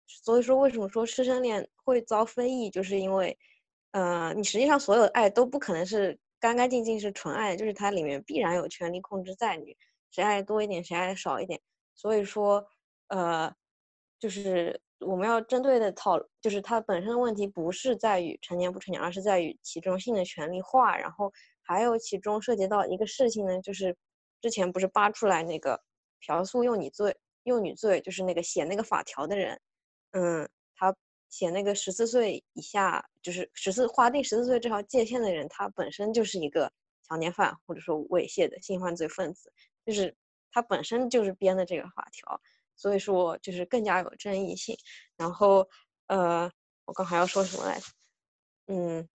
[0.08, 3.36] 所以说，为什么说师生恋会遭非议，就是因为，
[3.89, 9.76] 呃，你实际上所有的爱都不可能是干干净净是纯爱，就是它里面必然有权力控制在你，
[10.12, 11.60] 谁爱多一点，谁爱少一点。
[11.96, 12.63] 所以说，
[13.08, 13.52] 呃，
[14.20, 20.96] 就是我们要针对的讨，就是它本身的问题不是在于成年不成年，而是在于其中性的权利化。
[20.96, 21.34] 然后
[21.65, 23.95] 还有其中涉及到一个事情呢，就是
[24.39, 25.82] 之前不是扒出来那个
[26.19, 29.60] 嫖宿幼女罪，幼女罪就是那个写那个法条的人。
[30.12, 30.95] 嗯，他
[31.30, 36.71] 写那个十四岁以下，就是十四划定十四岁这条界限的人，他本身就是一个
[37.08, 39.51] 强奸犯或者说猥亵的性犯罪分子，
[39.86, 40.15] 就是
[40.51, 42.39] 他本身就是编的这个法条，
[42.75, 44.78] 所以说就是更加有争议性。
[45.17, 45.67] 然后，
[46.08, 46.49] 呃，
[46.86, 47.88] 我刚还要说什么来着？
[48.67, 49.08] 嗯，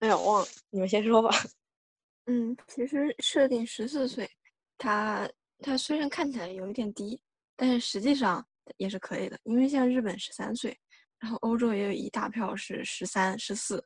[0.00, 1.30] 哎呀，忘了，你们先说吧。
[2.26, 4.30] 嗯，其实设定十四岁，
[4.76, 7.22] 他他虽然看起来有一点低，
[7.56, 8.44] 但是实际上。
[8.76, 10.78] 也是可以的，因为像日本十三岁，
[11.18, 13.84] 然后欧洲也有一大票是十三、十四，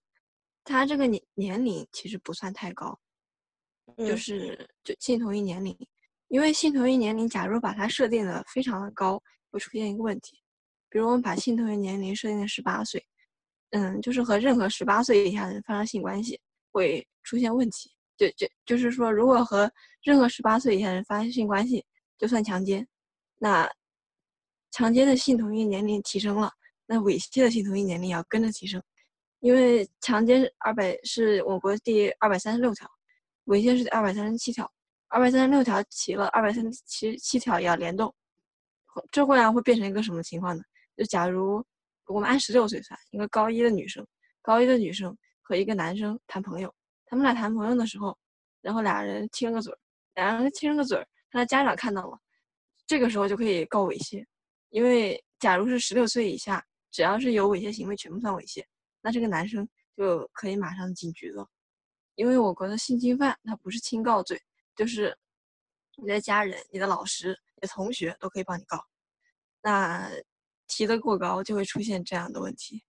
[0.62, 3.00] 他这个年年龄其实不算太高，
[3.96, 5.74] 就是就性同一年龄，
[6.28, 10.42] 因为性同一年龄，假如把它设定的非常的高，会出现一个问题，
[10.90, 13.02] 比如我们把性同意年龄设定的十八岁，
[13.74, 16.40] 嗯，就是和任何十八岁以下的人发生性关系
[16.72, 19.70] 会出现问题，就就就是说，如果和
[20.02, 21.84] 任何十八岁以下人发生性关系
[22.18, 22.86] 就算强奸，
[23.38, 23.70] 那。
[24.76, 26.50] 强奸的性同意年龄提升了，
[26.86, 28.82] 那猥亵的性同意年龄也要跟着提升，
[29.38, 32.90] 因为强奸二百是我国第二百三十六条，
[33.44, 34.68] 猥亵是二百三十七条，
[35.06, 38.12] 二百三十六条齐了，二百三十七七条也要联动，
[39.12, 40.64] 这会啊会变成一个什么情况呢？
[40.96, 41.64] 就假如
[42.06, 44.06] 我们按十六岁算，一个高一的女生，
[44.42, 46.74] 高一的女生和一个男生谈朋友，
[47.06, 48.16] 他们俩谈朋友的时候，
[48.60, 49.78] 然后俩人亲了个嘴儿，
[50.14, 52.18] 俩人亲了个嘴儿，他的家长看到了，
[52.86, 54.24] 这个时候就可以告猥亵。
[54.70, 58.64] 因为假如是十六岁以下，只要是有猥亵行为，全部算猥亵，
[59.00, 61.48] 那这个男生就可以马上进局了。
[62.16, 64.40] 因为我国的性侵犯，它不是轻告罪，
[64.76, 65.16] 就是
[65.96, 68.84] 你的家人、你的老师、你的同学都可以帮你告。
[69.62, 70.10] 那
[70.66, 72.82] 提的过高，就会出现这样的问题。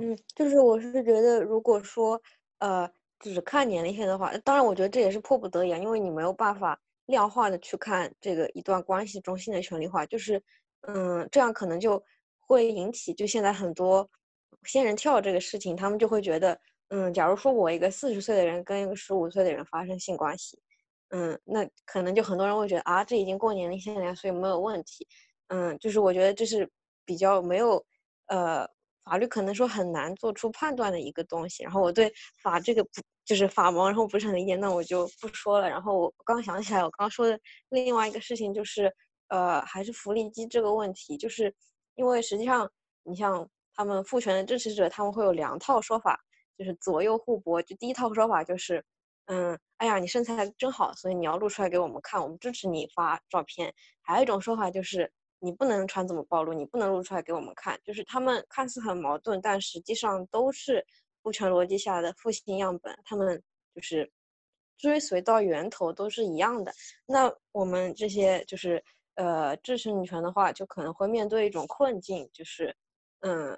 [0.00, 2.20] 嗯，就是我是觉得，如果说
[2.58, 6.80] 呃只看年龄线的话，当然我觉得这也是迫不得已，因为你没有办法。
[7.08, 10.38] 量化的去看这个一段关系中性的权利化，就是
[10.82, 12.04] 嗯，这样可能就
[12.38, 14.06] 会引起就现在很多
[14.64, 20.60] 仙人跳这个事情，他们就会觉得，嗯，假如说我一个四十岁的人跟一个十五岁的人发生性关系，
[21.10, 25.06] 嗯，那可能就很多人会觉得啊，这已经过年龄限了，所以没有问题。
[25.48, 26.70] 嗯，就是我觉得这是
[27.04, 27.82] 比较没有，
[28.26, 28.68] 呃，
[29.04, 31.62] 法律可能说很难做出判断的一个东西。
[31.62, 32.90] 然后我对法这个不
[33.24, 35.68] 就是法盲，然后不是很理解，那我就不说了。
[35.68, 37.38] 然后我刚想起来，我刚说的
[37.70, 38.92] 另外一个事情就是，
[39.28, 41.54] 呃，还是福利机这个问题，就是
[41.94, 42.70] 因为实际上
[43.02, 46.20] 你像他们父权的支持者，他们会有两套说法，
[46.58, 47.62] 就是左右互搏。
[47.62, 48.84] 就第一套说法就是，
[49.28, 53.72] 嗯，哎呀，你身材真好，所以你要露出来给我们看，我们支持你发照片。
[54.02, 55.10] 还有一种说法就是。
[55.40, 57.78] 你不能穿这么暴露，你不能露出来给我们看。
[57.84, 60.84] 就是他们看似很矛盾，但实际上都是
[61.22, 63.40] 父权逻辑下的复性样本，他们
[63.72, 64.10] 就是
[64.76, 66.74] 追随到源头都是一样的。
[67.06, 72.76] 那我们这些就是呃支持女权的话，就可能会面对一种困境，就是
[73.20, 73.56] 嗯，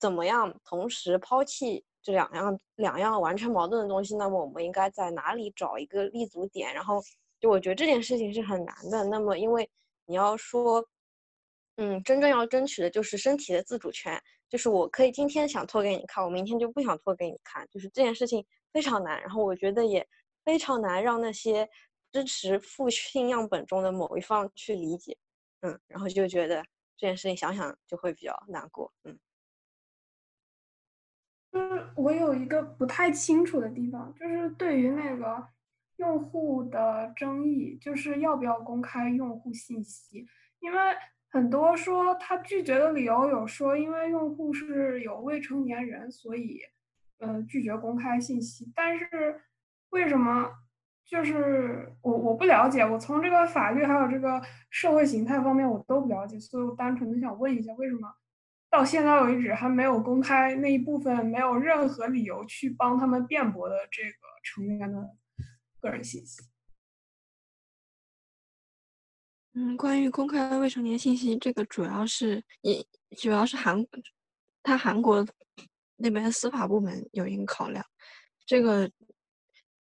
[0.00, 4.14] 怎么样同时抛弃这两样两样完全矛盾的东西？
[4.14, 6.72] 那么我们应该在哪里找一个立足点？
[6.74, 7.02] 然后
[7.40, 9.04] 就我觉得这件事情是很难的。
[9.06, 9.68] 那么因为
[10.04, 10.86] 你要说，
[11.76, 19.18] 嗯，真正要争取的就是身体的自主权，就是我可以今天想脱给你看，我明天就不想脱给你看，就是这件事情非常难。
[19.22, 20.06] 然后我觉得也
[20.44, 21.66] 非常难让那些
[22.12, 25.16] 支持父性样本中的某一方去理解，
[25.62, 26.62] 嗯，然后就觉得
[26.98, 29.18] 这件事情想想就会比较难过，嗯。
[31.54, 35.46] 就是我有一个不太清楚的地方，就是对于那个。
[35.98, 40.26] 用户的争议就是要不要公开用户信息，
[40.58, 40.78] 因为
[41.30, 46.58] 很多说他拒绝的理由有说，因为用户是有未成年人，所以，
[47.20, 48.72] 呃，拒绝公开信息。
[48.74, 49.40] 但是
[49.90, 50.50] 为什么？
[51.06, 58.12] 就是我我不了解，我从这个法律还有这个社会形态方面我都不了解，所以我单纯的想问一下，为什么
[58.74, 65.16] 到现在为止还没有公开那一部分没有任何理由去帮他们辩驳的这个成员的？
[65.78, 66.42] 个人信息。
[69.52, 72.84] 嗯，关于公开未成年信息，这个主要是也
[73.16, 73.86] 主要是韩，
[74.64, 75.24] 他韩国
[75.94, 77.84] 那边司法部门有一个考量。
[78.44, 78.90] 这个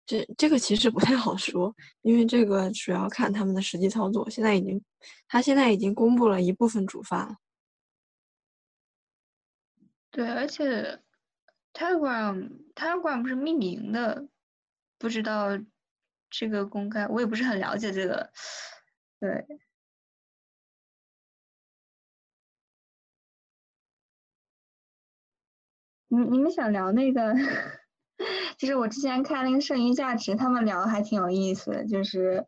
[0.07, 4.31] 这这个其实不太好说，因为这个主要看他们的实际操作。
[4.31, 4.83] 现在已经，
[5.27, 7.37] 他现在已经公布了一部分主犯了。
[10.19, 11.01] 对，而且
[11.73, 14.27] Telegram Telegram 不是匿名的，
[14.99, 15.51] 不知道。
[16.31, 18.31] 这个公开我也不是很了解这个，
[19.21, 19.47] 对。
[26.09, 27.33] 你你们想聊那个？
[28.59, 32.45] 就是我之前看那个剩余价值，他们聊的还挺有意思的，就是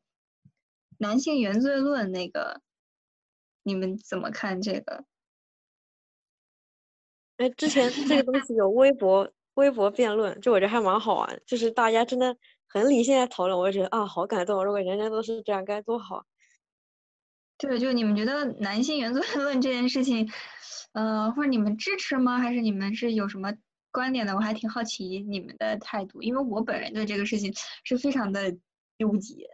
[0.99, 2.61] 男性原罪论那个，
[3.63, 5.05] 你们怎么看这个？
[7.41, 12.37] 哎，之前这个东西有微博微博辩论，就我觉得还蛮好玩，就是大家真的。
[12.73, 14.65] 很理性的讨论，我就觉得啊，好感动！
[14.65, 16.25] 如果人人都是这样，该多好。
[17.59, 20.31] 对，就你们觉得男性原罪论这件事情，
[20.93, 22.39] 呃，或者你们支持吗？
[22.39, 23.53] 还是你们是有什么
[23.91, 24.37] 观点的？
[24.37, 28.53] 我还挺好奇你们的态度，因为我本人对这个事情是非常的
[28.97, 29.51] 纠结。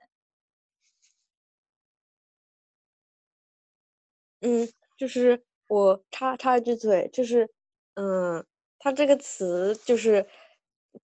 [4.41, 4.69] 嗯，
[4.99, 7.49] 就是我插插一句嘴，就是，
[7.97, 8.45] 嗯，
[8.79, 10.27] 他这个词就是。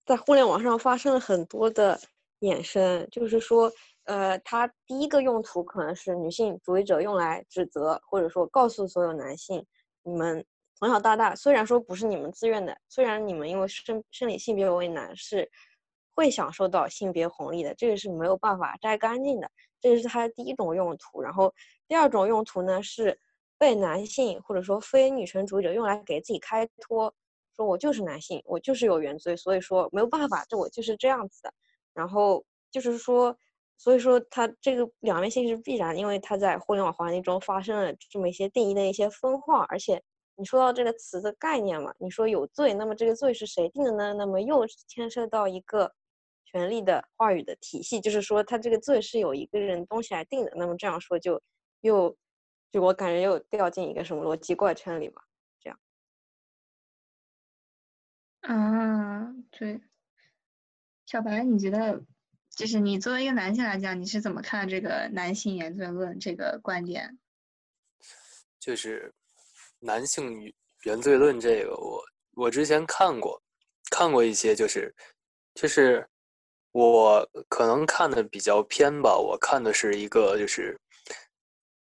[0.07, 1.99] 在互联网上发生了很多的
[2.39, 3.71] 衍生，就是说，
[4.05, 9.63] 呃，它第一个用途可能是女性主义者用来指责，或者说告诉所有男性，
[10.01, 15.47] 你们从小到大，虽然说不是你们自愿的，虽然你们因为生生理性别为男，是
[16.15, 19.47] 会享受到性别红利的，这个是没有办法摘干净的，
[19.79, 21.21] 这是它的第一种用途。
[21.21, 21.53] 然后
[21.87, 23.15] 第二种用途呢，是
[23.57, 27.13] 被男性或者说非女权主义者用来给自己开脱。
[27.55, 31.53] 说我就是男性，我就是有原罪，所以说没有办法，这我就是这样子的。
[31.93, 33.37] 然后就是说，
[33.77, 39.67] 所以说他这个两面性是必然，因为他在互联网环境中发生了这么一些定义的一些分化。
[39.69, 40.01] 而且
[40.35, 44.15] 你说到这个词的概念嘛，你说有罪，那么这个罪是谁定的呢？
[44.15, 45.93] 那么又牵涉到一个
[46.45, 50.51] 权力的话语的体系，就是说他这个罪是有一个人东西来定的。
[50.55, 51.39] 那么这样说就
[51.81, 52.17] 又
[52.73, 55.23] 就我感觉又掉进一个什么逻辑怪圈里吧。
[55.61, 55.79] 这样
[58.41, 59.79] 啊，对，
[61.05, 62.03] 小白，你觉得，
[62.49, 67.19] 就是你作为一个男性来讲，你是怎么看这个男性原罪论这个观点？
[68.59, 69.13] 就是
[69.77, 70.51] 男性
[70.81, 73.39] 原罪论这个，我我之前看过，
[73.91, 74.91] 看过一些，就是
[75.53, 76.09] 就是
[76.71, 80.75] 我可能看的比较偏吧，我看的是一个就是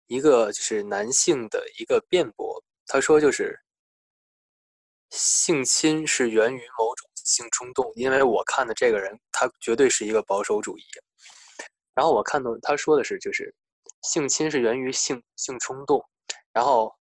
[0.09, 3.55] 一个就是男性的一个辩驳，他说就是
[5.11, 10.83] 性侵是源于某种性冲动，因为我看的这个人他绝对是一个保守主义。
[11.93, 13.53] 然后我看到他说的是就是
[14.01, 16.03] 性侵是源于性性冲动，
[16.51, 16.91] 然后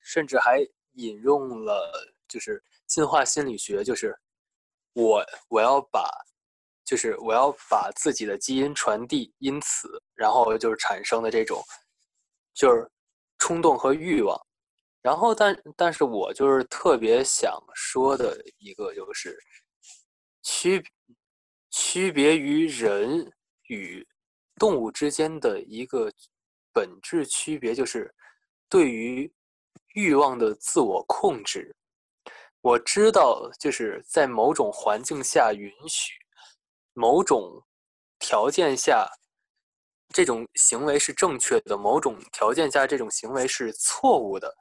[0.00, 0.58] 甚至还
[0.92, 1.90] 引用了
[2.28, 4.14] 就是进化心理学，就是
[4.92, 6.06] 我我要把
[6.84, 11.64] 就是我要把自己的基因传递，因此然后就是产生的这种
[12.58, 12.90] 就是
[13.38, 14.36] 冲动和欲望。
[15.00, 19.38] 然后但但是我就是特别想说的一个就是
[20.42, 20.84] 区
[21.70, 23.32] 区别于人
[23.68, 24.04] 与
[24.56, 26.12] 动物之间的一个
[26.72, 28.12] 本质区别，就是
[28.68, 29.32] 对于
[29.94, 31.74] 欲望的自我控制。
[32.60, 36.14] 我知道，就是在某种环境下允许，
[36.92, 37.62] 某种
[38.18, 39.08] 条件下，
[40.12, 44.54] 这种行为是正确的；某种条件下，这种行为是错误的。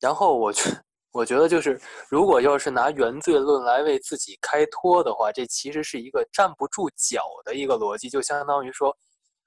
[0.00, 0.70] 然后我觉，
[1.12, 8.94] 我觉得就是，如果要是拿原罪论来为自己开脱的话，这其实是一个站不住脚的一个逻辑，就相当于说，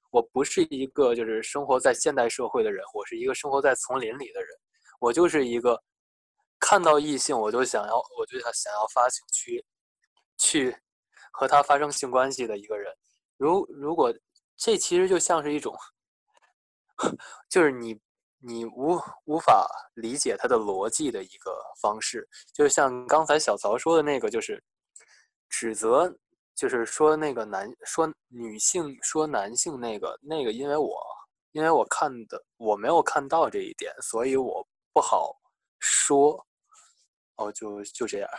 [0.10, 4.50] 我不是一个就是生活在现代社会的人，我是一个生活在丛林里的人，
[5.00, 5.80] 我就是一个
[6.60, 9.64] 看到异性我就想要，我就想想要发情去
[10.38, 10.76] 去
[11.32, 12.92] 和他发生性关系的一个人。
[13.38, 14.12] 如如果
[14.58, 15.74] 这其实就像是一种，
[17.50, 18.00] 就是你。
[18.40, 24.64] 你无无法理解他的逻辑的一个方式，就像刚才小曹说的那个，就是
[25.50, 26.16] 指责，
[26.54, 30.96] 就是说那个男说女性说男性那个那个，因为我
[31.52, 35.36] 因为我看的我没有看到这一点，所以我不好
[35.80, 36.46] 说。
[37.38, 38.30] 哦，就就这样。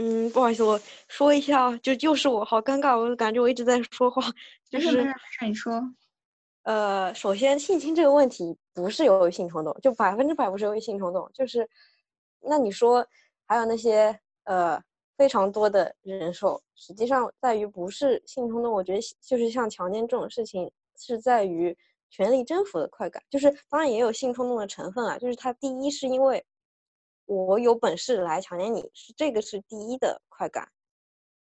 [0.00, 4.22] 嗯，不好意思，我说一下，就就是我，好尴尬，我感觉我一直在说话，
[4.70, 5.82] 就是没事没事，你说。
[6.62, 11.68] 呃，首先性侵这个问题不是由于性冲动，就百分之百不是由于性冲动，就是
[12.40, 13.04] 那你说
[13.46, 14.80] 还有那些呃
[15.16, 21.76] 非常多的人受，实际上在于不是性冲动，我觉得就是像强奸这种事情是在于
[22.08, 26.44] 权力征服的快感，就是当然也有性冲动的成分啊，就是它第一是因为。
[27.28, 30.66] 我有本事来强奸你，是这个是第一的快感，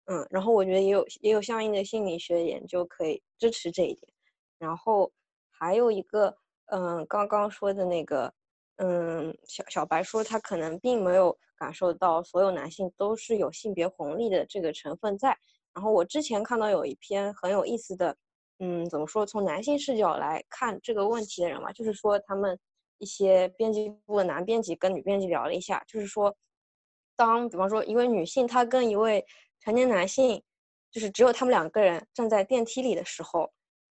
[0.06, 4.12] 嗯，然后我觉得也有也有相应的心理学研究可以支持这一点，
[4.58, 5.12] 然后
[5.52, 6.36] 还有一个，
[6.72, 8.34] 嗯，刚刚说的那个，
[8.78, 15.38] 嗯，小小白说他可能并没有感受到所有男性都是有性别红利的这个成分在，
[15.72, 18.18] 然后我之前看到有一篇很有意思的，
[18.58, 22.60] 嗯，怎么说，从男性视角来看这个问题的人嘛，就是说他们。
[22.98, 26.36] 一些编辑部的男编辑跟女编辑聊了一下，就是说，
[27.16, 29.26] 当比方说一位女性她跟一位
[29.60, 30.41] 成年男性，
[30.91, 33.52] 就是只有他们两个人站在电梯里的时候，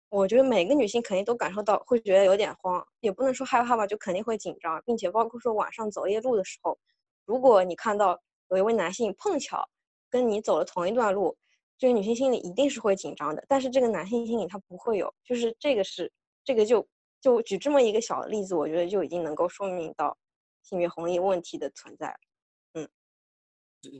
[0.09, 6.78] 我觉得每个女性肯定都感受到会觉得有点慌，也不能说害怕吧，就肯定会紧张，并且包括说晚上走夜路的时候，
[7.24, 9.68] 如果你看到有一位男性碰巧
[10.11, 11.36] 跟你走了同一段路，
[11.76, 16.12] 这个女性心里一定是会紧张的，但是这个男性心里他不会有，就是这个是
[16.44, 16.86] 这个就。
[17.22, 20.18] 就举这么一个小的例子，我觉得就已经能够说明到
[20.64, 22.12] 性别红利问题的存在。
[22.74, 22.88] 嗯，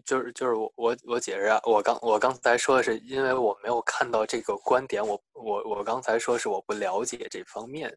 [0.05, 7.89] 就是就是我我我解释啊，我刚我刚才说的是因为我没有看到这个观点，我我我刚才说是我不了解这方面。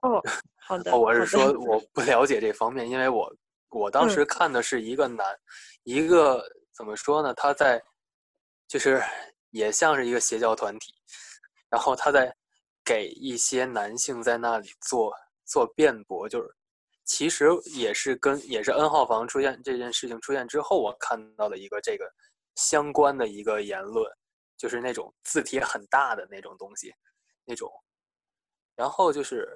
[0.00, 0.18] 哦，
[0.56, 0.96] 好的。
[0.96, 3.30] 我是说我不了解这方面，因为我
[3.68, 5.38] 我当时看的是一个男，
[5.82, 7.34] 一个怎么说呢？
[7.34, 7.82] 他在
[8.66, 9.02] 就是
[9.50, 10.94] 也像是一个邪教团体，
[11.68, 12.34] 然后他在。
[12.84, 15.12] 给一些男性在那里做
[15.44, 16.48] 做辩驳，就是
[17.04, 22.04] 其实也是跟也是 N 号房出现这件事情出现之后，我看到的一个这个
[22.56, 24.04] 相关的一个言论，
[24.56, 26.92] 就是那种字体很大的那种东西，
[27.44, 27.70] 那种。
[28.74, 29.46] 然后就是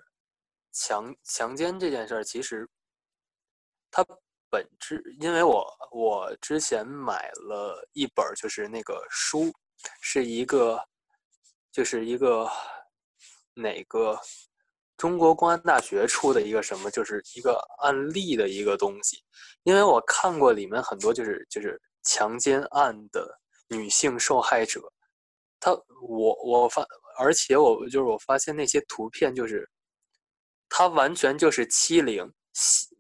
[0.73, 2.69] 强强奸这件事儿，其实
[3.91, 4.05] 它
[4.51, 9.51] 本质，因为我我之前买了一本就是那个书，
[10.01, 10.79] 是一个
[11.73, 12.49] 就是一个。
[13.55, 14.19] 哪个
[14.97, 19.23] 中国公安大学出的一个什么，就是一个案例的一个东西，
[19.63, 23.39] 因为我看过里面很多就是就是强奸案的
[23.69, 24.81] 女性受害者，
[25.61, 26.85] 她我我发，
[27.19, 29.69] 而且我就是我发现那些图片就是，
[30.69, 32.97] 他完全就是欺凌性，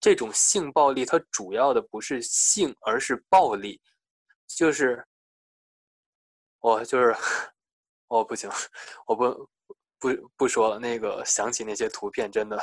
[0.00, 3.80] 这种性暴力，它主要的不是性，而是暴力，
[4.46, 5.04] 就是
[6.60, 7.16] 我就是。
[8.08, 8.50] 哦，不行，
[9.06, 9.48] 我不
[9.98, 10.78] 不不说了。
[10.78, 12.58] 那个想起那些图片，真的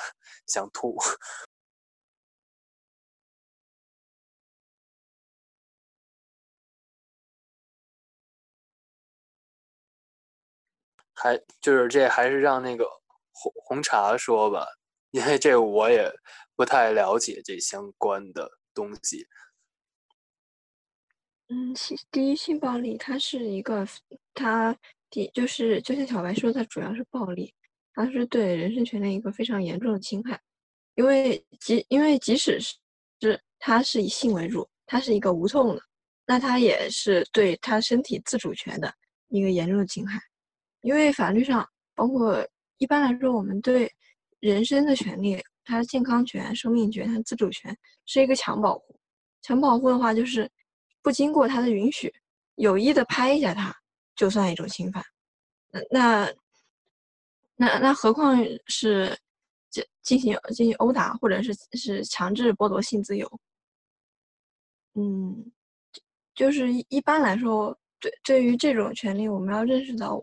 [0.47, 0.97] 想吐。
[11.13, 12.85] 还就是这还是让那个
[13.31, 14.67] 红红茶说吧，
[15.11, 16.11] 因为这我也
[16.55, 19.25] 不太了解这相关的东西。
[21.47, 21.73] 嗯，
[22.11, 23.87] 第一性暴力它是一个，
[24.33, 24.75] 它
[25.09, 27.53] 第就是就像小白说，它主要是暴力，
[27.93, 30.39] 它是对人身权利一个非常严重的侵害，
[30.95, 32.75] 因为即因为即使是
[33.21, 35.81] 是它是以性为主，它是一个无痛的，
[36.25, 38.93] 那它也是对他身体自主权的
[39.29, 40.19] 一个严重的侵害，
[40.81, 42.45] 因为法律上包括
[42.77, 43.91] 一般来说，我们对
[44.39, 48.99] 人身的权利，他健康权、生命权、他自主权是一个强保护，
[49.41, 50.49] 强保护的话就是。
[51.03, 52.11] 不经过他的允许，
[52.55, 53.71] 有意的拍一下他，
[54.15, 55.03] 就算一种侵犯。
[55.71, 56.33] 那那
[57.55, 58.37] 那那何况
[58.67, 59.17] 是
[59.69, 63.29] 进进行进行殴打，或者是是强制剥夺性自由？
[64.93, 65.51] 嗯，
[66.33, 70.21] 就是一般来说，对对于这种权利，我们要认识到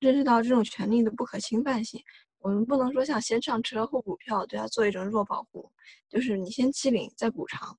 [0.00, 2.02] 认识到这种权利的不可侵犯性。
[2.38, 5.70] 我们不能说像先上车后补票，对他做一种弱保护，
[6.08, 7.76] 就是你先欺凌再补偿。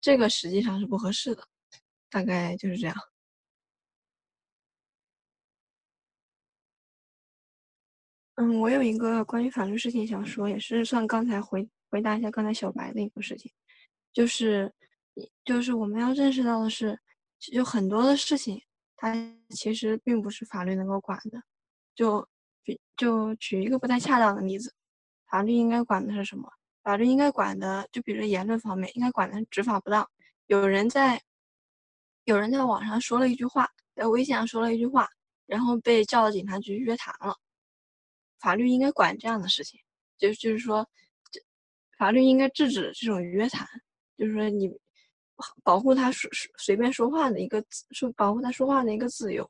[0.00, 1.46] 这个实际上是不合适的，
[2.08, 2.96] 大概就是这样。
[8.40, 13.52] 嗯，我有一个关于法律事情想说，也是算刚才回回答一下刚才小白的一个事情，
[14.14, 14.72] 就是
[15.44, 16.98] 就是我们要认识到的是，
[17.52, 18.58] 有很多的事情，
[18.96, 19.14] 它
[19.50, 21.42] 其实并不是法律能够管的。
[21.94, 22.26] 就
[22.64, 24.72] 举就举一个不太恰当的例子，
[25.28, 26.50] 法律应该管的是什么？
[26.82, 30.08] 法律应该管的，就比如言论方面，应该管的执法不当。
[30.46, 31.20] 有人在，
[32.24, 35.06] 有人在网上说了一句话，在微信上说了一句话，
[35.44, 37.36] 然后被叫到警察局约谈了。
[38.40, 39.78] 法律应该管这样的事情，
[40.18, 40.88] 就就是说，
[41.98, 43.66] 法律应该制止这种约谈，
[44.16, 44.70] 就是说你
[45.62, 49.48] 保护他说随便说话的一个说保护他说话的一个自由。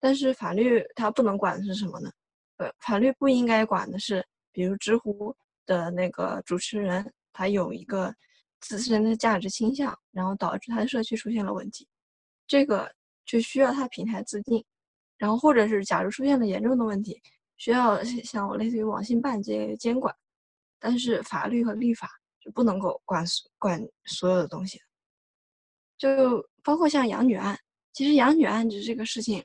[0.00, 2.10] 但是法律它不能管的是什么呢？
[2.56, 5.36] 呃，法律不应该管的是，比如知乎。
[5.68, 8.10] 的那个主持人，他有一个
[8.58, 11.86] 自身的价值倾向，然后导致他的社区出现了问题，
[12.46, 12.90] 这个
[13.26, 14.64] 就需要他平台自定，
[15.18, 17.20] 然后或者是假如出现了严重的问题，
[17.58, 20.14] 需要像我类似于网信办这些监管，
[20.78, 22.08] 但是法律和立法
[22.40, 23.22] 是不能够管
[23.58, 24.80] 管所有的东西，
[25.98, 27.58] 就包括像养女案，
[27.92, 29.44] 其实养女案子这个事情，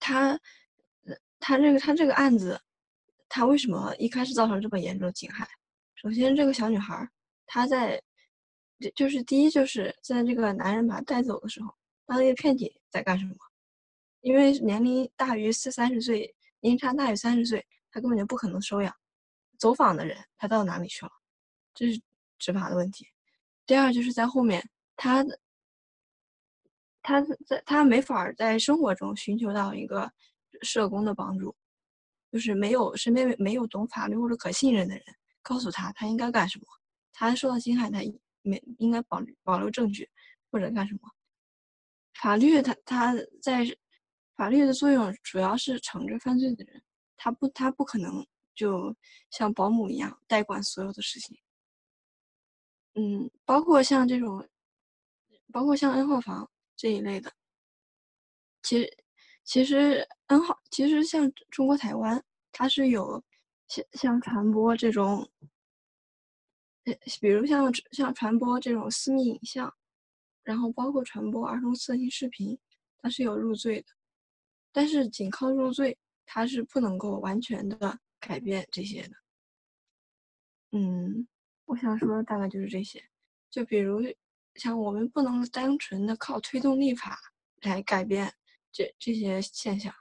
[0.00, 0.40] 他
[1.38, 2.60] 他这个他这个案子。
[3.28, 5.46] 她为什么一开始造成这么严重的侵害？
[5.96, 7.06] 首先，这个小女孩
[7.44, 8.00] 她在，
[8.94, 11.74] 就是第一，就是在这个男人把她带走的时候，
[12.06, 13.34] 当那个骗体在干什么？
[14.20, 16.35] 因为年龄大于四三十岁，
[16.66, 18.92] 年龄差大于三十岁，他根本就不可能收养。
[19.56, 21.12] 走访的人他到哪里去了？
[21.72, 22.00] 这是
[22.38, 23.06] 执法的问题。
[23.64, 25.38] 第二，就是在后面，他的，
[27.02, 30.10] 他在他没法在生活中寻求到一个
[30.62, 31.54] 社工的帮助。
[32.32, 35.04] 就是没有身边没有懂法律或者可信任的人
[35.42, 36.66] 告诉他他应该干什么，
[37.12, 38.00] 他受到侵害他
[38.42, 40.10] 没应该保保留证据
[40.50, 41.00] 或者干什么？
[42.20, 43.64] 法律他他在
[44.36, 46.82] 法律的作用主要是惩治犯罪的人，
[47.16, 48.94] 他不他不可能就
[49.30, 51.38] 像保姆一样代管所有的事情。
[52.94, 54.48] 嗯，包括像这种，
[55.52, 57.32] 包括像 N 号房这一类的，
[58.62, 58.96] 其实。
[59.48, 62.20] 其实，N 号其实像中国台湾，
[62.50, 63.22] 它是有
[63.68, 65.30] 像像传播这种，
[66.82, 69.72] 呃，比如像像传播这种私密影像，
[70.42, 72.58] 然后包括传播儿童色情视频，
[72.98, 73.95] 它是有入罪的。
[74.76, 75.96] 但是仅靠入罪，
[76.26, 79.16] 它是不能够完全的改变这些的。
[80.72, 81.26] 嗯，
[81.64, 83.02] 我想说的大概就是这些。
[83.48, 84.02] 就比如
[84.56, 87.18] 像我们不能单纯的靠推动立法
[87.62, 88.30] 来改变。
[88.70, 89.94] 这这些现象，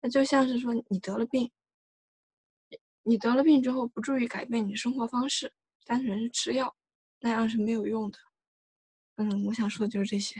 [0.00, 1.50] 那就像是说你得了病，
[3.02, 5.52] 你得了病之后不注意改变你的生活方式，
[5.84, 6.72] 单纯是吃药，
[7.18, 8.18] 那样是没有用的。
[9.16, 10.36] 嗯，我想说的就是这些。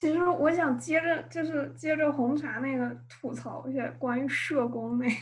[0.00, 5.14] 其实我想接着就是接着红茶那个吐槽一下关于社工那个，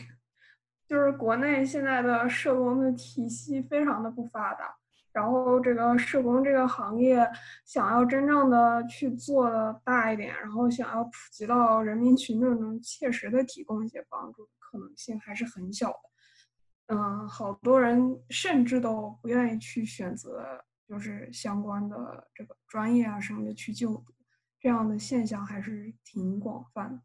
[0.87, 4.73] 就是国内现在的社工的体系非常的不发达。
[5.11, 7.27] 然后这个社工这个行业
[7.65, 16.95] 想要真正的去做的大一点，然后想要普及到人民群众中，切实的提供一些帮助，可能性还是很小的。
[16.95, 24.13] 嗯，好多人甚至都不愿意去选择，就是相关的这个专业啊什么的去就读，
[24.59, 27.01] 这样的现象还是挺广泛的。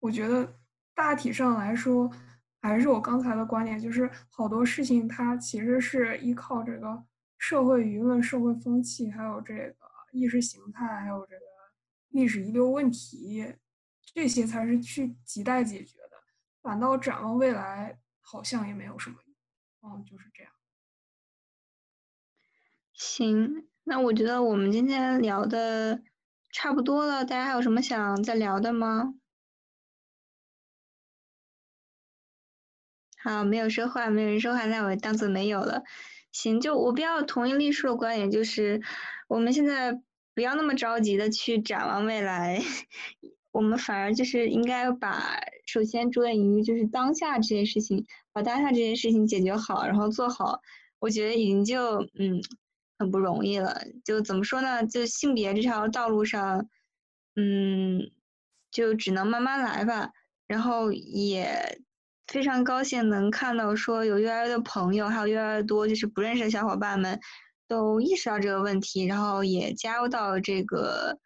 [0.00, 0.58] 我觉得
[0.94, 2.10] 大体上来说，
[2.60, 7.04] 还是我刚才的观点，就是好多事情它其实是依靠这个。
[7.36, 9.76] 社会舆论、社会风气，还有这个
[10.12, 11.42] 意识形态，还有这个
[12.08, 13.54] 历史遗留问题，
[14.14, 16.16] 这些才是去亟待解决的。
[16.62, 19.16] 反倒展望未来，好像也没有什么。
[19.82, 20.50] 嗯，就是这样。
[22.94, 26.00] 行，那我觉得我们今天聊的
[26.54, 29.14] 差不多了，大家还有什么想再聊的吗？
[33.20, 35.82] 好，没有说话，没有人说话，那我当做没有了。
[36.30, 38.80] 行，就我比较同意丽树的观点，就是
[39.26, 40.00] 我们现在
[40.32, 42.62] 不要那么着急的去展望未来，
[43.50, 50.60] 我们反而就是应该把首先着眼于就是当下这件事情，把当下这件事情解决好，然后做好，
[51.00, 52.40] 我觉得已经就嗯
[52.98, 53.82] 很不容易了。
[54.04, 54.86] 就怎么说呢？
[54.86, 56.68] 就性别这条道路上，
[57.36, 58.10] 嗯，
[58.70, 60.10] 就只能慢慢来吧。
[60.46, 61.80] 然后也
[62.26, 67.18] 非常高兴能看到说有越来越多朋友，还有越来越多就是不认识的小伙伴们
[67.66, 71.18] 都意识到这个问题，然后也加入到这个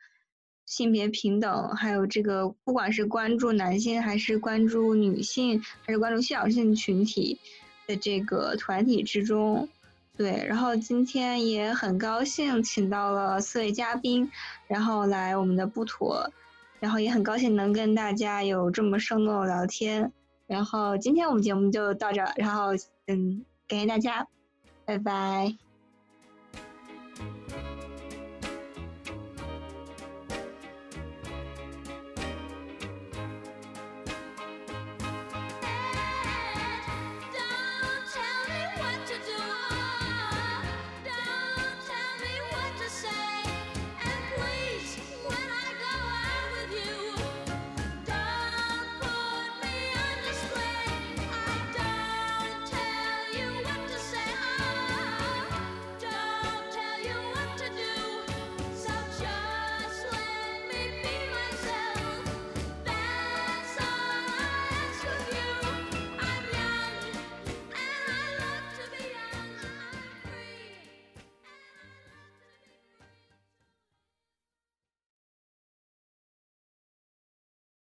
[0.66, 7.40] 性别平等，还有这个不管是关注男性还是关注女性，还是关注小性群体
[7.88, 9.68] 的这个团体之中。
[10.18, 14.28] 对，然后今天也很高兴请到了四位嘉宾，
[14.66, 16.28] 然后来我们的不妥，
[16.80, 20.10] 然后也很高兴能跟大家有这么生动的聊天。
[20.48, 22.70] 然后今天我们节目就到这，然后
[23.06, 24.26] 嗯，感谢大家，
[24.84, 25.67] 拜拜。